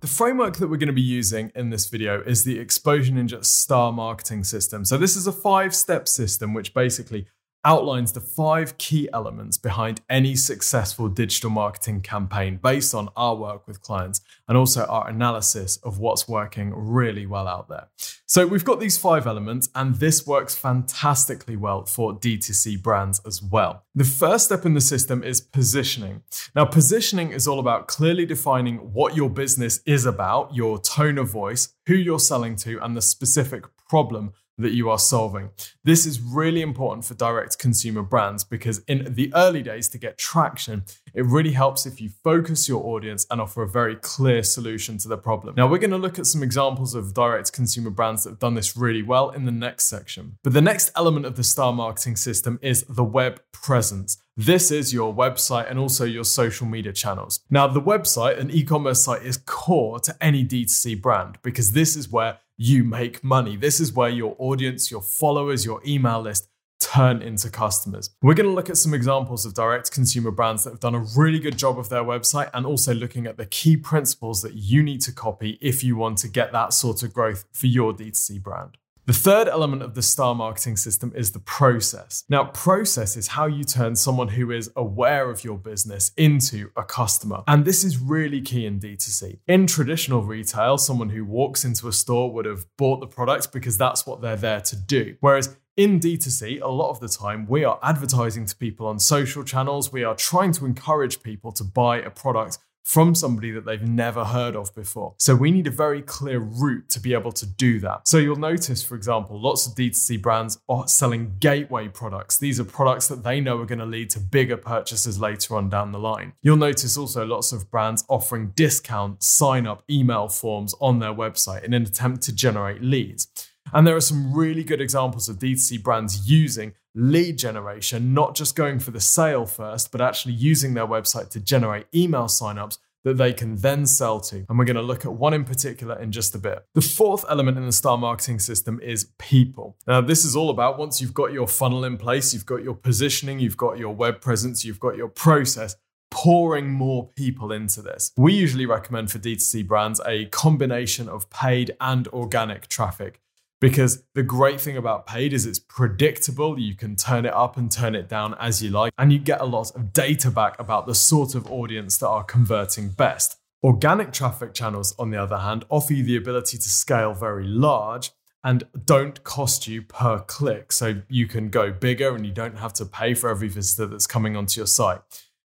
The 0.00 0.10
framework 0.10 0.58
that 0.58 0.68
we're 0.68 0.76
going 0.76 0.88
to 0.88 0.92
be 0.92 1.00
using 1.00 1.50
in 1.54 1.70
this 1.70 1.88
video 1.88 2.20
is 2.20 2.44
the 2.44 2.58
Exposure 2.58 3.12
Ninja 3.12 3.42
Star 3.42 3.90
Marketing 3.90 4.44
System. 4.44 4.84
So 4.84 4.98
this 4.98 5.16
is 5.16 5.26
a 5.26 5.32
five-step 5.32 6.08
system 6.08 6.52
which 6.52 6.74
basically 6.74 7.26
outlines 7.64 8.12
the 8.12 8.20
five 8.20 8.76
key 8.78 9.08
elements 9.12 9.56
behind 9.56 10.00
any 10.10 10.36
successful 10.36 11.08
digital 11.08 11.50
marketing 11.50 12.00
campaign 12.00 12.58
based 12.62 12.94
on 12.94 13.08
our 13.16 13.34
work 13.34 13.66
with 13.66 13.80
clients 13.80 14.20
and 14.48 14.56
also 14.56 14.84
our 14.86 15.08
analysis 15.08 15.78
of 15.78 15.98
what's 15.98 16.28
working 16.28 16.72
really 16.74 17.26
well 17.26 17.48
out 17.48 17.68
there. 17.68 17.88
So 18.26 18.46
we've 18.46 18.64
got 18.64 18.80
these 18.80 18.96
five 18.96 19.26
elements, 19.26 19.68
and 19.74 19.96
this 19.96 20.26
works 20.26 20.54
fantastically 20.54 21.56
well 21.56 21.84
for 21.84 22.18
D2C 22.18 22.82
brands 22.82 23.20
as 23.26 23.42
well. 23.42 23.84
The 23.94 24.04
first 24.04 24.46
step 24.46 24.64
in 24.64 24.74
the 24.74 24.80
system 24.80 25.22
is 25.22 25.40
positioning. 25.40 26.22
Now, 26.54 26.64
positioning 26.64 27.32
is 27.32 27.46
all 27.46 27.60
about 27.60 27.86
clearly 27.86 28.26
defining 28.26 28.92
what 28.92 29.14
your 29.14 29.30
business 29.30 29.80
is 29.86 30.06
about, 30.06 30.54
your 30.54 30.80
tone 30.80 31.18
of 31.18 31.28
voice, 31.30 31.74
who 31.86 31.94
you're 31.94 32.18
selling 32.18 32.56
to, 32.56 32.82
and 32.82 32.96
the 32.96 33.02
specific 33.02 33.64
problem 33.88 34.32
that 34.58 34.72
you 34.72 34.88
are 34.88 34.98
solving. 34.98 35.50
This 35.82 36.06
is 36.06 36.20
really 36.20 36.62
important 36.62 37.04
for 37.04 37.14
direct 37.14 37.58
consumer 37.58 38.02
brands 38.02 38.44
because 38.44 38.80
in 38.86 39.14
the 39.14 39.32
early 39.34 39.62
days 39.62 39.88
to 39.90 39.98
get 39.98 40.18
traction, 40.18 40.84
it 41.12 41.24
really 41.24 41.52
helps 41.52 41.86
if 41.86 42.00
you 42.00 42.10
focus 42.22 42.68
your 42.68 42.84
audience 42.84 43.26
and 43.30 43.40
offer 43.40 43.62
a 43.62 43.68
very 43.68 43.96
clear 43.96 44.42
solution 44.42 44.98
to 44.98 45.08
the 45.08 45.16
problem. 45.16 45.54
Now, 45.56 45.66
we're 45.66 45.78
going 45.78 45.90
to 45.90 45.98
look 45.98 46.18
at 46.18 46.26
some 46.26 46.42
examples 46.42 46.94
of 46.94 47.14
direct 47.14 47.52
consumer 47.52 47.90
brands 47.90 48.24
that 48.24 48.30
have 48.30 48.38
done 48.38 48.54
this 48.54 48.76
really 48.76 49.02
well 49.02 49.30
in 49.30 49.44
the 49.44 49.52
next 49.52 49.86
section. 49.86 50.38
But 50.42 50.52
the 50.52 50.60
next 50.60 50.90
element 50.96 51.26
of 51.26 51.36
the 51.36 51.44
star 51.44 51.72
marketing 51.72 52.16
system 52.16 52.58
is 52.62 52.84
the 52.88 53.04
web 53.04 53.40
presence. 53.52 54.18
This 54.36 54.72
is 54.72 54.92
your 54.92 55.14
website 55.14 55.70
and 55.70 55.78
also 55.78 56.04
your 56.04 56.24
social 56.24 56.66
media 56.66 56.92
channels. 56.92 57.40
Now, 57.50 57.68
the 57.68 57.80
website, 57.80 58.38
an 58.40 58.50
e 58.50 58.64
commerce 58.64 59.04
site, 59.04 59.22
is 59.22 59.36
core 59.36 60.00
to 60.00 60.16
any 60.20 60.44
D2C 60.44 61.00
brand 61.00 61.38
because 61.42 61.70
this 61.70 61.96
is 61.96 62.10
where 62.10 62.38
you 62.56 62.84
make 62.84 63.24
money. 63.24 63.56
This 63.56 63.80
is 63.80 63.92
where 63.92 64.08
your 64.08 64.36
audience, 64.38 64.90
your 64.90 65.02
followers, 65.02 65.64
your 65.64 65.80
email 65.86 66.20
list 66.20 66.48
turn 66.80 67.22
into 67.22 67.50
customers. 67.50 68.10
We're 68.22 68.34
going 68.34 68.48
to 68.48 68.54
look 68.54 68.68
at 68.68 68.76
some 68.76 68.94
examples 68.94 69.46
of 69.46 69.54
direct 69.54 69.90
consumer 69.90 70.30
brands 70.30 70.64
that 70.64 70.70
have 70.70 70.80
done 70.80 70.94
a 70.94 71.04
really 71.16 71.38
good 71.38 71.56
job 71.56 71.78
of 71.78 71.88
their 71.88 72.04
website 72.04 72.50
and 72.52 72.66
also 72.66 72.92
looking 72.92 73.26
at 73.26 73.36
the 73.36 73.46
key 73.46 73.76
principles 73.76 74.42
that 74.42 74.54
you 74.54 74.82
need 74.82 75.00
to 75.02 75.12
copy 75.12 75.58
if 75.60 75.82
you 75.82 75.96
want 75.96 76.18
to 76.18 76.28
get 76.28 76.52
that 76.52 76.72
sort 76.72 77.02
of 77.02 77.12
growth 77.12 77.44
for 77.52 77.66
your 77.66 77.92
D2C 77.92 78.42
brand. 78.42 78.76
The 79.06 79.12
third 79.12 79.48
element 79.48 79.82
of 79.82 79.94
the 79.94 80.00
star 80.00 80.34
marketing 80.34 80.78
system 80.78 81.12
is 81.14 81.32
the 81.32 81.38
process. 81.38 82.24
Now, 82.30 82.44
process 82.44 83.18
is 83.18 83.28
how 83.28 83.44
you 83.44 83.62
turn 83.62 83.96
someone 83.96 84.28
who 84.28 84.50
is 84.50 84.70
aware 84.76 85.28
of 85.28 85.44
your 85.44 85.58
business 85.58 86.10
into 86.16 86.70
a 86.74 86.84
customer. 86.84 87.42
And 87.46 87.66
this 87.66 87.84
is 87.84 87.98
really 87.98 88.40
key 88.40 88.64
in 88.64 88.80
D2C. 88.80 89.40
In 89.46 89.66
traditional 89.66 90.22
retail, 90.22 90.78
someone 90.78 91.10
who 91.10 91.22
walks 91.26 91.66
into 91.66 91.86
a 91.86 91.92
store 91.92 92.32
would 92.32 92.46
have 92.46 92.64
bought 92.78 93.00
the 93.00 93.06
product 93.06 93.52
because 93.52 93.76
that's 93.76 94.06
what 94.06 94.22
they're 94.22 94.36
there 94.36 94.62
to 94.62 94.76
do. 94.76 95.16
Whereas 95.20 95.54
in 95.76 96.00
D2C, 96.00 96.62
a 96.62 96.68
lot 96.68 96.88
of 96.88 97.00
the 97.00 97.08
time, 97.08 97.46
we 97.46 97.62
are 97.62 97.78
advertising 97.82 98.46
to 98.46 98.56
people 98.56 98.86
on 98.86 98.98
social 98.98 99.44
channels. 99.44 99.92
We 99.92 100.02
are 100.04 100.14
trying 100.14 100.52
to 100.52 100.64
encourage 100.64 101.22
people 101.22 101.52
to 101.52 101.64
buy 101.64 101.98
a 101.98 102.08
product 102.08 102.56
from 102.84 103.14
somebody 103.14 103.50
that 103.50 103.64
they've 103.64 103.82
never 103.82 104.24
heard 104.24 104.54
of 104.54 104.72
before. 104.74 105.14
So 105.18 105.34
we 105.34 105.50
need 105.50 105.66
a 105.66 105.70
very 105.70 106.02
clear 106.02 106.38
route 106.38 106.88
to 106.90 107.00
be 107.00 107.14
able 107.14 107.32
to 107.32 107.46
do 107.46 107.80
that. 107.80 108.06
So 108.06 108.18
you'll 108.18 108.36
notice, 108.36 108.82
for 108.82 108.94
example, 108.94 109.40
lots 109.40 109.66
of 109.66 109.74
D2C 109.74 110.20
brands 110.20 110.58
are 110.68 110.86
selling 110.86 111.36
gateway 111.40 111.88
products. 111.88 112.38
These 112.38 112.60
are 112.60 112.64
products 112.64 113.08
that 113.08 113.24
they 113.24 113.40
know 113.40 113.58
are 113.58 113.66
going 113.66 113.78
to 113.78 113.86
lead 113.86 114.10
to 114.10 114.20
bigger 114.20 114.58
purchases 114.58 115.18
later 115.18 115.56
on 115.56 115.70
down 115.70 115.92
the 115.92 115.98
line. 115.98 116.34
You'll 116.42 116.56
notice 116.56 116.96
also 116.96 117.24
lots 117.24 117.52
of 117.52 117.70
brands 117.70 118.04
offering 118.08 118.52
discount 118.54 119.22
sign 119.22 119.66
up 119.66 119.82
email 119.90 120.28
forms 120.28 120.74
on 120.80 120.98
their 120.98 121.14
website 121.14 121.64
in 121.64 121.72
an 121.72 121.82
attempt 121.82 122.22
to 122.24 122.34
generate 122.34 122.82
leads. 122.82 123.28
And 123.72 123.86
there 123.86 123.96
are 123.96 124.00
some 124.00 124.34
really 124.34 124.62
good 124.62 124.80
examples 124.80 125.28
of 125.28 125.38
D2C 125.38 125.82
brands 125.82 126.28
using 126.28 126.74
lead 126.94 127.38
generation, 127.38 128.14
not 128.14 128.34
just 128.34 128.54
going 128.54 128.78
for 128.78 128.90
the 128.90 129.00
sale 129.00 129.46
first, 129.46 129.90
but 129.90 130.00
actually 130.00 130.34
using 130.34 130.74
their 130.74 130.86
website 130.86 131.30
to 131.30 131.40
generate 131.40 131.86
email 131.94 132.24
signups 132.24 132.78
that 133.04 133.18
they 133.18 133.32
can 133.32 133.56
then 133.56 133.86
sell 133.86 134.18
to. 134.18 134.44
And 134.48 134.58
we're 134.58 134.64
going 134.64 134.76
to 134.76 134.82
look 134.82 135.04
at 135.04 135.12
one 135.12 135.34
in 135.34 135.44
particular 135.44 135.98
in 136.00 136.10
just 136.10 136.34
a 136.34 136.38
bit. 136.38 136.64
The 136.74 136.80
fourth 136.80 137.24
element 137.28 137.58
in 137.58 137.66
the 137.66 137.72
star 137.72 137.98
marketing 137.98 138.38
system 138.38 138.80
is 138.80 139.10
people. 139.18 139.76
Now, 139.86 140.00
this 140.00 140.24
is 140.24 140.34
all 140.34 140.50
about 140.50 140.78
once 140.78 141.00
you've 141.00 141.14
got 141.14 141.32
your 141.32 141.46
funnel 141.46 141.84
in 141.84 141.98
place, 141.98 142.32
you've 142.32 142.46
got 142.46 142.62
your 142.62 142.74
positioning, 142.74 143.38
you've 143.40 143.58
got 143.58 143.78
your 143.78 143.94
web 143.94 144.20
presence, 144.20 144.64
you've 144.64 144.80
got 144.80 144.96
your 144.96 145.08
process. 145.08 145.76
Pouring 146.10 146.70
more 146.70 147.08
people 147.16 147.50
into 147.50 147.82
this. 147.82 148.12
We 148.16 148.34
usually 148.34 148.66
recommend 148.66 149.10
for 149.10 149.18
D2C 149.18 149.66
brands 149.66 150.00
a 150.06 150.26
combination 150.26 151.08
of 151.08 151.28
paid 151.28 151.76
and 151.80 152.06
organic 152.08 152.68
traffic 152.68 153.20
because 153.64 154.04
the 154.12 154.22
great 154.22 154.60
thing 154.60 154.76
about 154.76 155.06
paid 155.06 155.32
is 155.32 155.46
it's 155.46 155.58
predictable. 155.58 156.58
You 156.60 156.74
can 156.74 156.96
turn 156.96 157.24
it 157.24 157.32
up 157.32 157.56
and 157.56 157.72
turn 157.72 157.94
it 157.94 158.10
down 158.10 158.34
as 158.38 158.62
you 158.62 158.68
like, 158.68 158.92
and 158.98 159.10
you 159.10 159.18
get 159.18 159.40
a 159.40 159.46
lot 159.46 159.74
of 159.74 159.90
data 159.94 160.30
back 160.30 160.60
about 160.60 160.86
the 160.86 160.94
sort 160.94 161.34
of 161.34 161.50
audience 161.50 161.96
that 161.96 162.08
are 162.08 162.22
converting 162.22 162.90
best. 162.90 163.38
Organic 163.62 164.12
traffic 164.12 164.52
channels, 164.52 164.94
on 164.98 165.08
the 165.08 165.16
other 165.16 165.38
hand, 165.38 165.64
offer 165.70 165.94
you 165.94 166.02
the 166.02 166.14
ability 166.14 166.58
to 166.58 166.68
scale 166.68 167.14
very 167.14 167.46
large 167.46 168.10
and 168.44 168.64
don't 168.84 169.24
cost 169.24 169.66
you 169.66 169.80
per 169.80 170.18
click. 170.18 170.70
So 170.70 171.00
you 171.08 171.26
can 171.26 171.48
go 171.48 171.72
bigger 171.72 172.14
and 172.14 172.26
you 172.26 172.32
don't 172.32 172.58
have 172.58 172.74
to 172.74 172.84
pay 172.84 173.14
for 173.14 173.30
every 173.30 173.48
visitor 173.48 173.86
that's 173.86 174.06
coming 174.06 174.36
onto 174.36 174.60
your 174.60 174.66
site. 174.66 175.00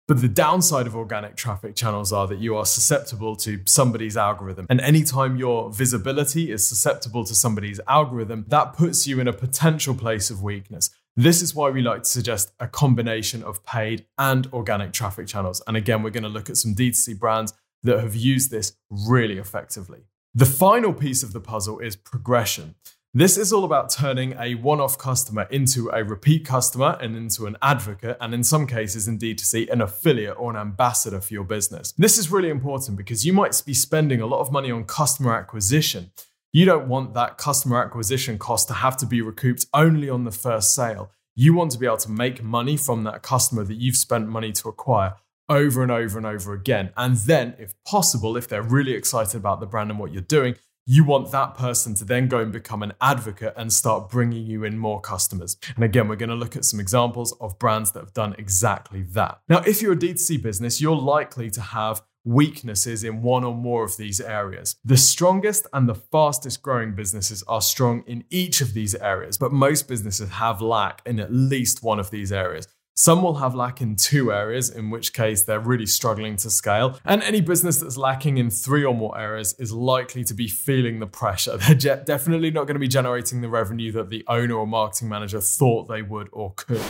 But 0.06 0.20
the 0.20 0.28
downside 0.28 0.86
of 0.86 0.96
organic 0.96 1.38
traffic 1.38 1.76
channels 1.76 2.12
are 2.12 2.28
that 2.28 2.40
you 2.40 2.58
are 2.58 2.66
susceptible 2.66 3.38
to 3.38 3.62
somebody's 3.66 4.18
algorithm. 4.18 4.66
And 4.70 4.82
anytime 4.82 5.38
your 5.38 5.72
visibility 5.72 6.52
is 6.52 6.68
susceptible 6.68 7.24
to 7.24 7.34
somebody's 7.34 7.80
algorithm, 7.88 8.44
that 8.50 8.74
puts 8.74 9.08
you 9.08 9.22
in 9.22 9.30
a 9.30 9.34
potential 9.34 9.96
place 9.96 10.30
of 10.30 10.44
weakness. 10.44 10.90
This 11.16 11.42
is 11.42 11.56
why 11.56 11.70
we 11.70 11.82
like 11.82 12.04
to 12.04 12.10
suggest 12.10 12.52
a 12.60 12.68
combination 12.68 13.44
of 13.44 13.64
paid 13.64 14.06
and 14.18 14.48
organic 14.52 14.92
traffic 14.92 15.28
channels. 15.28 15.62
And 15.68 15.78
again, 15.78 16.04
we're 16.04 16.10
going 16.10 16.24
to 16.24 16.30
look 16.30 16.50
at 16.50 16.58
some 16.58 16.76
D2C 16.76 17.18
brands 17.18 17.54
that 17.84 18.00
have 18.00 18.16
used 18.16 18.52
this 18.52 18.74
really 18.90 19.38
effectively. 19.38 20.00
The 20.34 20.46
final 20.46 20.92
piece 20.92 21.22
of 21.24 21.32
the 21.32 21.40
puzzle 21.40 21.80
is 21.80 21.96
progression. 21.96 22.76
This 23.16 23.38
is 23.38 23.54
all 23.54 23.64
about 23.64 23.92
turning 23.92 24.34
a 24.40 24.56
one 24.56 24.80
off 24.80 24.98
customer 24.98 25.44
into 25.52 25.88
a 25.90 26.04
repeat 26.04 26.48
customer 26.48 26.98
and 27.00 27.16
into 27.16 27.46
an 27.46 27.58
advocate, 27.62 28.18
and 28.20 28.34
in 28.34 28.44
some 28.44 28.66
cases, 28.66 29.08
indeed, 29.08 29.38
to 29.38 29.46
see 29.46 29.70
an 29.70 29.82
affiliate 29.82 30.36
or 30.36 30.50
an 30.50 30.58
ambassador 30.58 31.22
for 31.22 31.32
your 31.32 31.44
business. 31.44 31.92
This 31.96 32.18
is 32.18 32.32
really 32.32 32.50
important 32.50 32.98
because 32.98 33.24
you 33.24 33.32
might 33.32 33.62
be 33.68 33.76
spending 33.76 34.20
a 34.20 34.26
lot 34.26 34.40
of 34.40 34.52
money 34.52 34.72
on 34.72 34.86
customer 34.86 35.36
acquisition. 35.36 36.10
You 36.54 36.66
don't 36.66 36.88
want 36.88 37.14
that 37.14 37.38
customer 37.38 37.84
acquisition 37.84 38.40
cost 38.40 38.68
to 38.70 38.74
have 38.74 38.98
to 38.98 39.06
be 39.06 39.22
recouped 39.22 39.68
only 39.76 40.10
on 40.10 40.24
the 40.24 40.32
first 40.32 40.74
sale. 40.74 41.12
You 41.36 41.54
want 41.54 41.70
to 41.74 41.78
be 41.78 41.86
able 41.86 41.98
to 41.98 42.10
make 42.10 42.42
money 42.42 42.78
from 42.78 43.04
that 43.04 43.22
customer 43.22 43.64
that 43.64 43.76
you've 43.76 43.96
spent 43.96 44.28
money 44.28 44.52
to 44.54 44.70
acquire 44.70 45.18
over 45.48 45.84
and 45.84 45.92
over 45.92 46.18
and 46.18 46.26
over 46.26 46.52
again. 46.54 46.90
And 46.98 47.18
then, 47.18 47.54
if 47.60 47.76
possible, 47.84 48.38
if 48.38 48.48
they're 48.48 48.64
really 48.64 48.94
excited 48.94 49.38
about 49.38 49.60
the 49.60 49.68
brand 49.68 49.92
and 49.92 50.00
what 50.00 50.12
you're 50.12 50.24
doing, 50.24 50.56
you 50.86 51.04
want 51.04 51.32
that 51.32 51.56
person 51.56 51.96
to 51.96 52.06
then 52.06 52.28
go 52.28 52.40
and 52.40 52.52
become 52.52 52.84
an 52.84 52.94
advocate 53.00 53.54
and 53.56 53.72
start 53.72 54.10
bringing 54.10 54.46
you 54.46 54.64
in 54.64 54.78
more 54.78 55.00
customers. 55.00 55.58
And 55.76 55.84
again, 55.84 56.08
we're 56.08 56.16
going 56.16 56.30
to 56.30 56.36
look 56.36 56.56
at 56.56 56.66
some 56.66 56.80
examples 56.80 57.36
of 57.40 57.58
brands 57.58 57.92
that 57.94 58.02
have 58.02 58.14
done 58.14 58.36
exactly 58.38 59.04
that. 59.12 59.40
Now, 59.48 59.60
if 59.60 59.82
you're 59.82 59.94
a 59.94 59.98
D2C 59.98 60.42
business, 60.42 60.82
you're 60.82 60.96
likely 60.96 61.50
to 61.52 61.62
have 61.62 62.02
weaknesses 62.26 63.04
in 63.04 63.22
one 63.22 63.44
or 63.44 63.54
more 63.54 63.84
of 63.84 63.98
these 63.98 64.22
areas. 64.22 64.78
The 64.86 64.98
strongest 64.98 65.68
and 65.74 65.90
the 65.90 65.96
fastest 65.96 66.62
growing 66.62 66.96
businesses 66.96 67.44
are 67.48 67.62
strong 67.62 68.04
in 68.08 68.24
each 68.30 68.62
of 68.62 68.74
these 68.74 68.96
areas, 68.96 69.38
but 69.38 69.52
most 69.52 69.88
businesses 69.88 70.30
have 70.30 70.62
lack 70.62 71.02
in 71.06 71.20
at 71.20 71.34
least 71.34 71.84
one 71.84 72.00
of 72.00 72.12
these 72.12 72.32
areas. 72.32 72.68
Some 72.96 73.24
will 73.24 73.36
have 73.36 73.56
lack 73.56 73.82
in 73.82 73.96
two 73.96 74.32
areas, 74.32 74.70
in 74.70 74.92
which 74.92 75.14
case 75.14 75.42
they're 75.42 75.60
really 75.60 75.88
struggling 75.88 76.36
to 76.38 76.50
scale. 76.52 77.00
And 77.04 77.24
any 77.24 77.42
business 77.42 77.78
that's 77.78 77.98
lacking 77.98 78.38
in 78.38 78.52
three 78.52 78.86
or 78.86 78.94
more 78.94 79.18
areas 79.18 79.56
is 79.58 79.72
likely 79.72 80.24
to 80.26 80.34
be 80.36 80.48
feeling 80.48 81.00
the 81.00 81.08
pressure. 81.08 81.58
They're 81.78 82.04
definitely 82.04 82.52
not 82.52 82.68
going 82.68 82.76
to 82.76 82.80
be 82.80 82.88
generating 82.88 83.42
the 83.42 83.50
revenue 83.50 83.92
that 83.94 84.10
the 84.10 84.24
owner 84.28 84.54
or 84.54 84.68
marketing 84.68 85.10
manager 85.10 85.42
thought 85.42 85.88
they 85.88 86.04
would 86.04 86.30
or 86.32 86.54
could. 86.56 86.82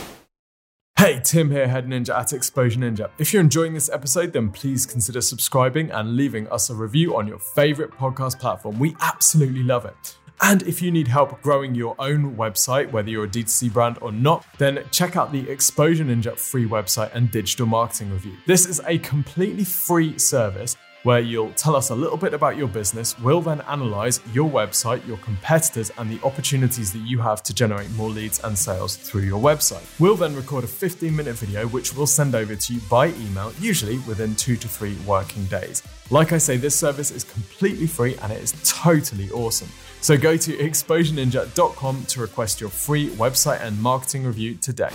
Hey, 0.98 1.20
Tim 1.24 1.50
here, 1.50 1.68
Head 1.68 1.86
Ninja 1.86 2.14
at 2.14 2.32
Exposure 2.32 2.80
Ninja. 2.80 3.10
If 3.18 3.32
you're 3.32 3.42
enjoying 3.42 3.72
this 3.72 3.88
episode, 3.88 4.32
then 4.32 4.50
please 4.50 4.86
consider 4.86 5.22
subscribing 5.22 5.90
and 5.90 6.16
leaving 6.16 6.46
us 6.48 6.68
a 6.68 6.74
review 6.74 7.16
on 7.16 7.26
your 7.26 7.38
favorite 7.38 7.90
podcast 7.90 8.38
platform. 8.38 8.78
We 8.78 8.94
absolutely 9.00 9.62
love 9.62 9.86
it. 9.86 10.16
And 10.40 10.62
if 10.62 10.82
you 10.82 10.90
need 10.90 11.08
help 11.08 11.40
growing 11.42 11.74
your 11.74 11.94
own 11.98 12.36
website, 12.36 12.90
whether 12.90 13.08
you're 13.08 13.24
a 13.24 13.28
D2C 13.28 13.72
brand 13.72 13.98
or 14.00 14.12
not, 14.12 14.44
then 14.58 14.84
check 14.90 15.16
out 15.16 15.32
the 15.32 15.48
Exposure 15.48 16.04
Ninja 16.04 16.38
free 16.38 16.66
website 16.66 17.14
and 17.14 17.30
digital 17.30 17.66
marketing 17.66 18.10
review. 18.10 18.36
This 18.46 18.66
is 18.66 18.80
a 18.86 18.98
completely 18.98 19.64
free 19.64 20.18
service 20.18 20.76
where 21.04 21.20
you'll 21.20 21.52
tell 21.52 21.76
us 21.76 21.90
a 21.90 21.94
little 21.94 22.16
bit 22.16 22.34
about 22.34 22.56
your 22.56 22.66
business. 22.66 23.16
We'll 23.18 23.42
then 23.42 23.60
analyze 23.62 24.20
your 24.32 24.50
website, 24.50 25.06
your 25.06 25.18
competitors, 25.18 25.92
and 25.98 26.10
the 26.10 26.18
opportunities 26.24 26.92
that 26.94 27.00
you 27.00 27.18
have 27.18 27.42
to 27.44 27.54
generate 27.54 27.90
more 27.92 28.08
leads 28.08 28.40
and 28.40 28.56
sales 28.58 28.96
through 28.96 29.22
your 29.22 29.40
website. 29.40 29.84
We'll 30.00 30.16
then 30.16 30.34
record 30.34 30.64
a 30.64 30.66
15 30.66 31.14
minute 31.14 31.36
video, 31.36 31.68
which 31.68 31.94
we'll 31.94 32.06
send 32.06 32.34
over 32.34 32.56
to 32.56 32.74
you 32.74 32.80
by 32.90 33.08
email, 33.08 33.52
usually 33.60 33.98
within 34.00 34.34
two 34.34 34.56
to 34.56 34.66
three 34.66 34.96
working 35.06 35.44
days. 35.44 35.82
Like 36.10 36.32
I 36.32 36.38
say, 36.38 36.56
this 36.56 36.74
service 36.74 37.10
is 37.10 37.22
completely 37.22 37.86
free 37.86 38.16
and 38.22 38.32
it 38.32 38.42
is 38.42 38.54
totally 38.64 39.30
awesome. 39.30 39.68
So 40.04 40.18
go 40.18 40.36
to 40.36 40.52
exposureninja.com 40.58 42.04
to 42.04 42.20
request 42.20 42.60
your 42.60 42.68
free 42.68 43.08
website 43.08 43.62
and 43.62 43.80
marketing 43.80 44.24
review 44.24 44.54
today. 44.54 44.90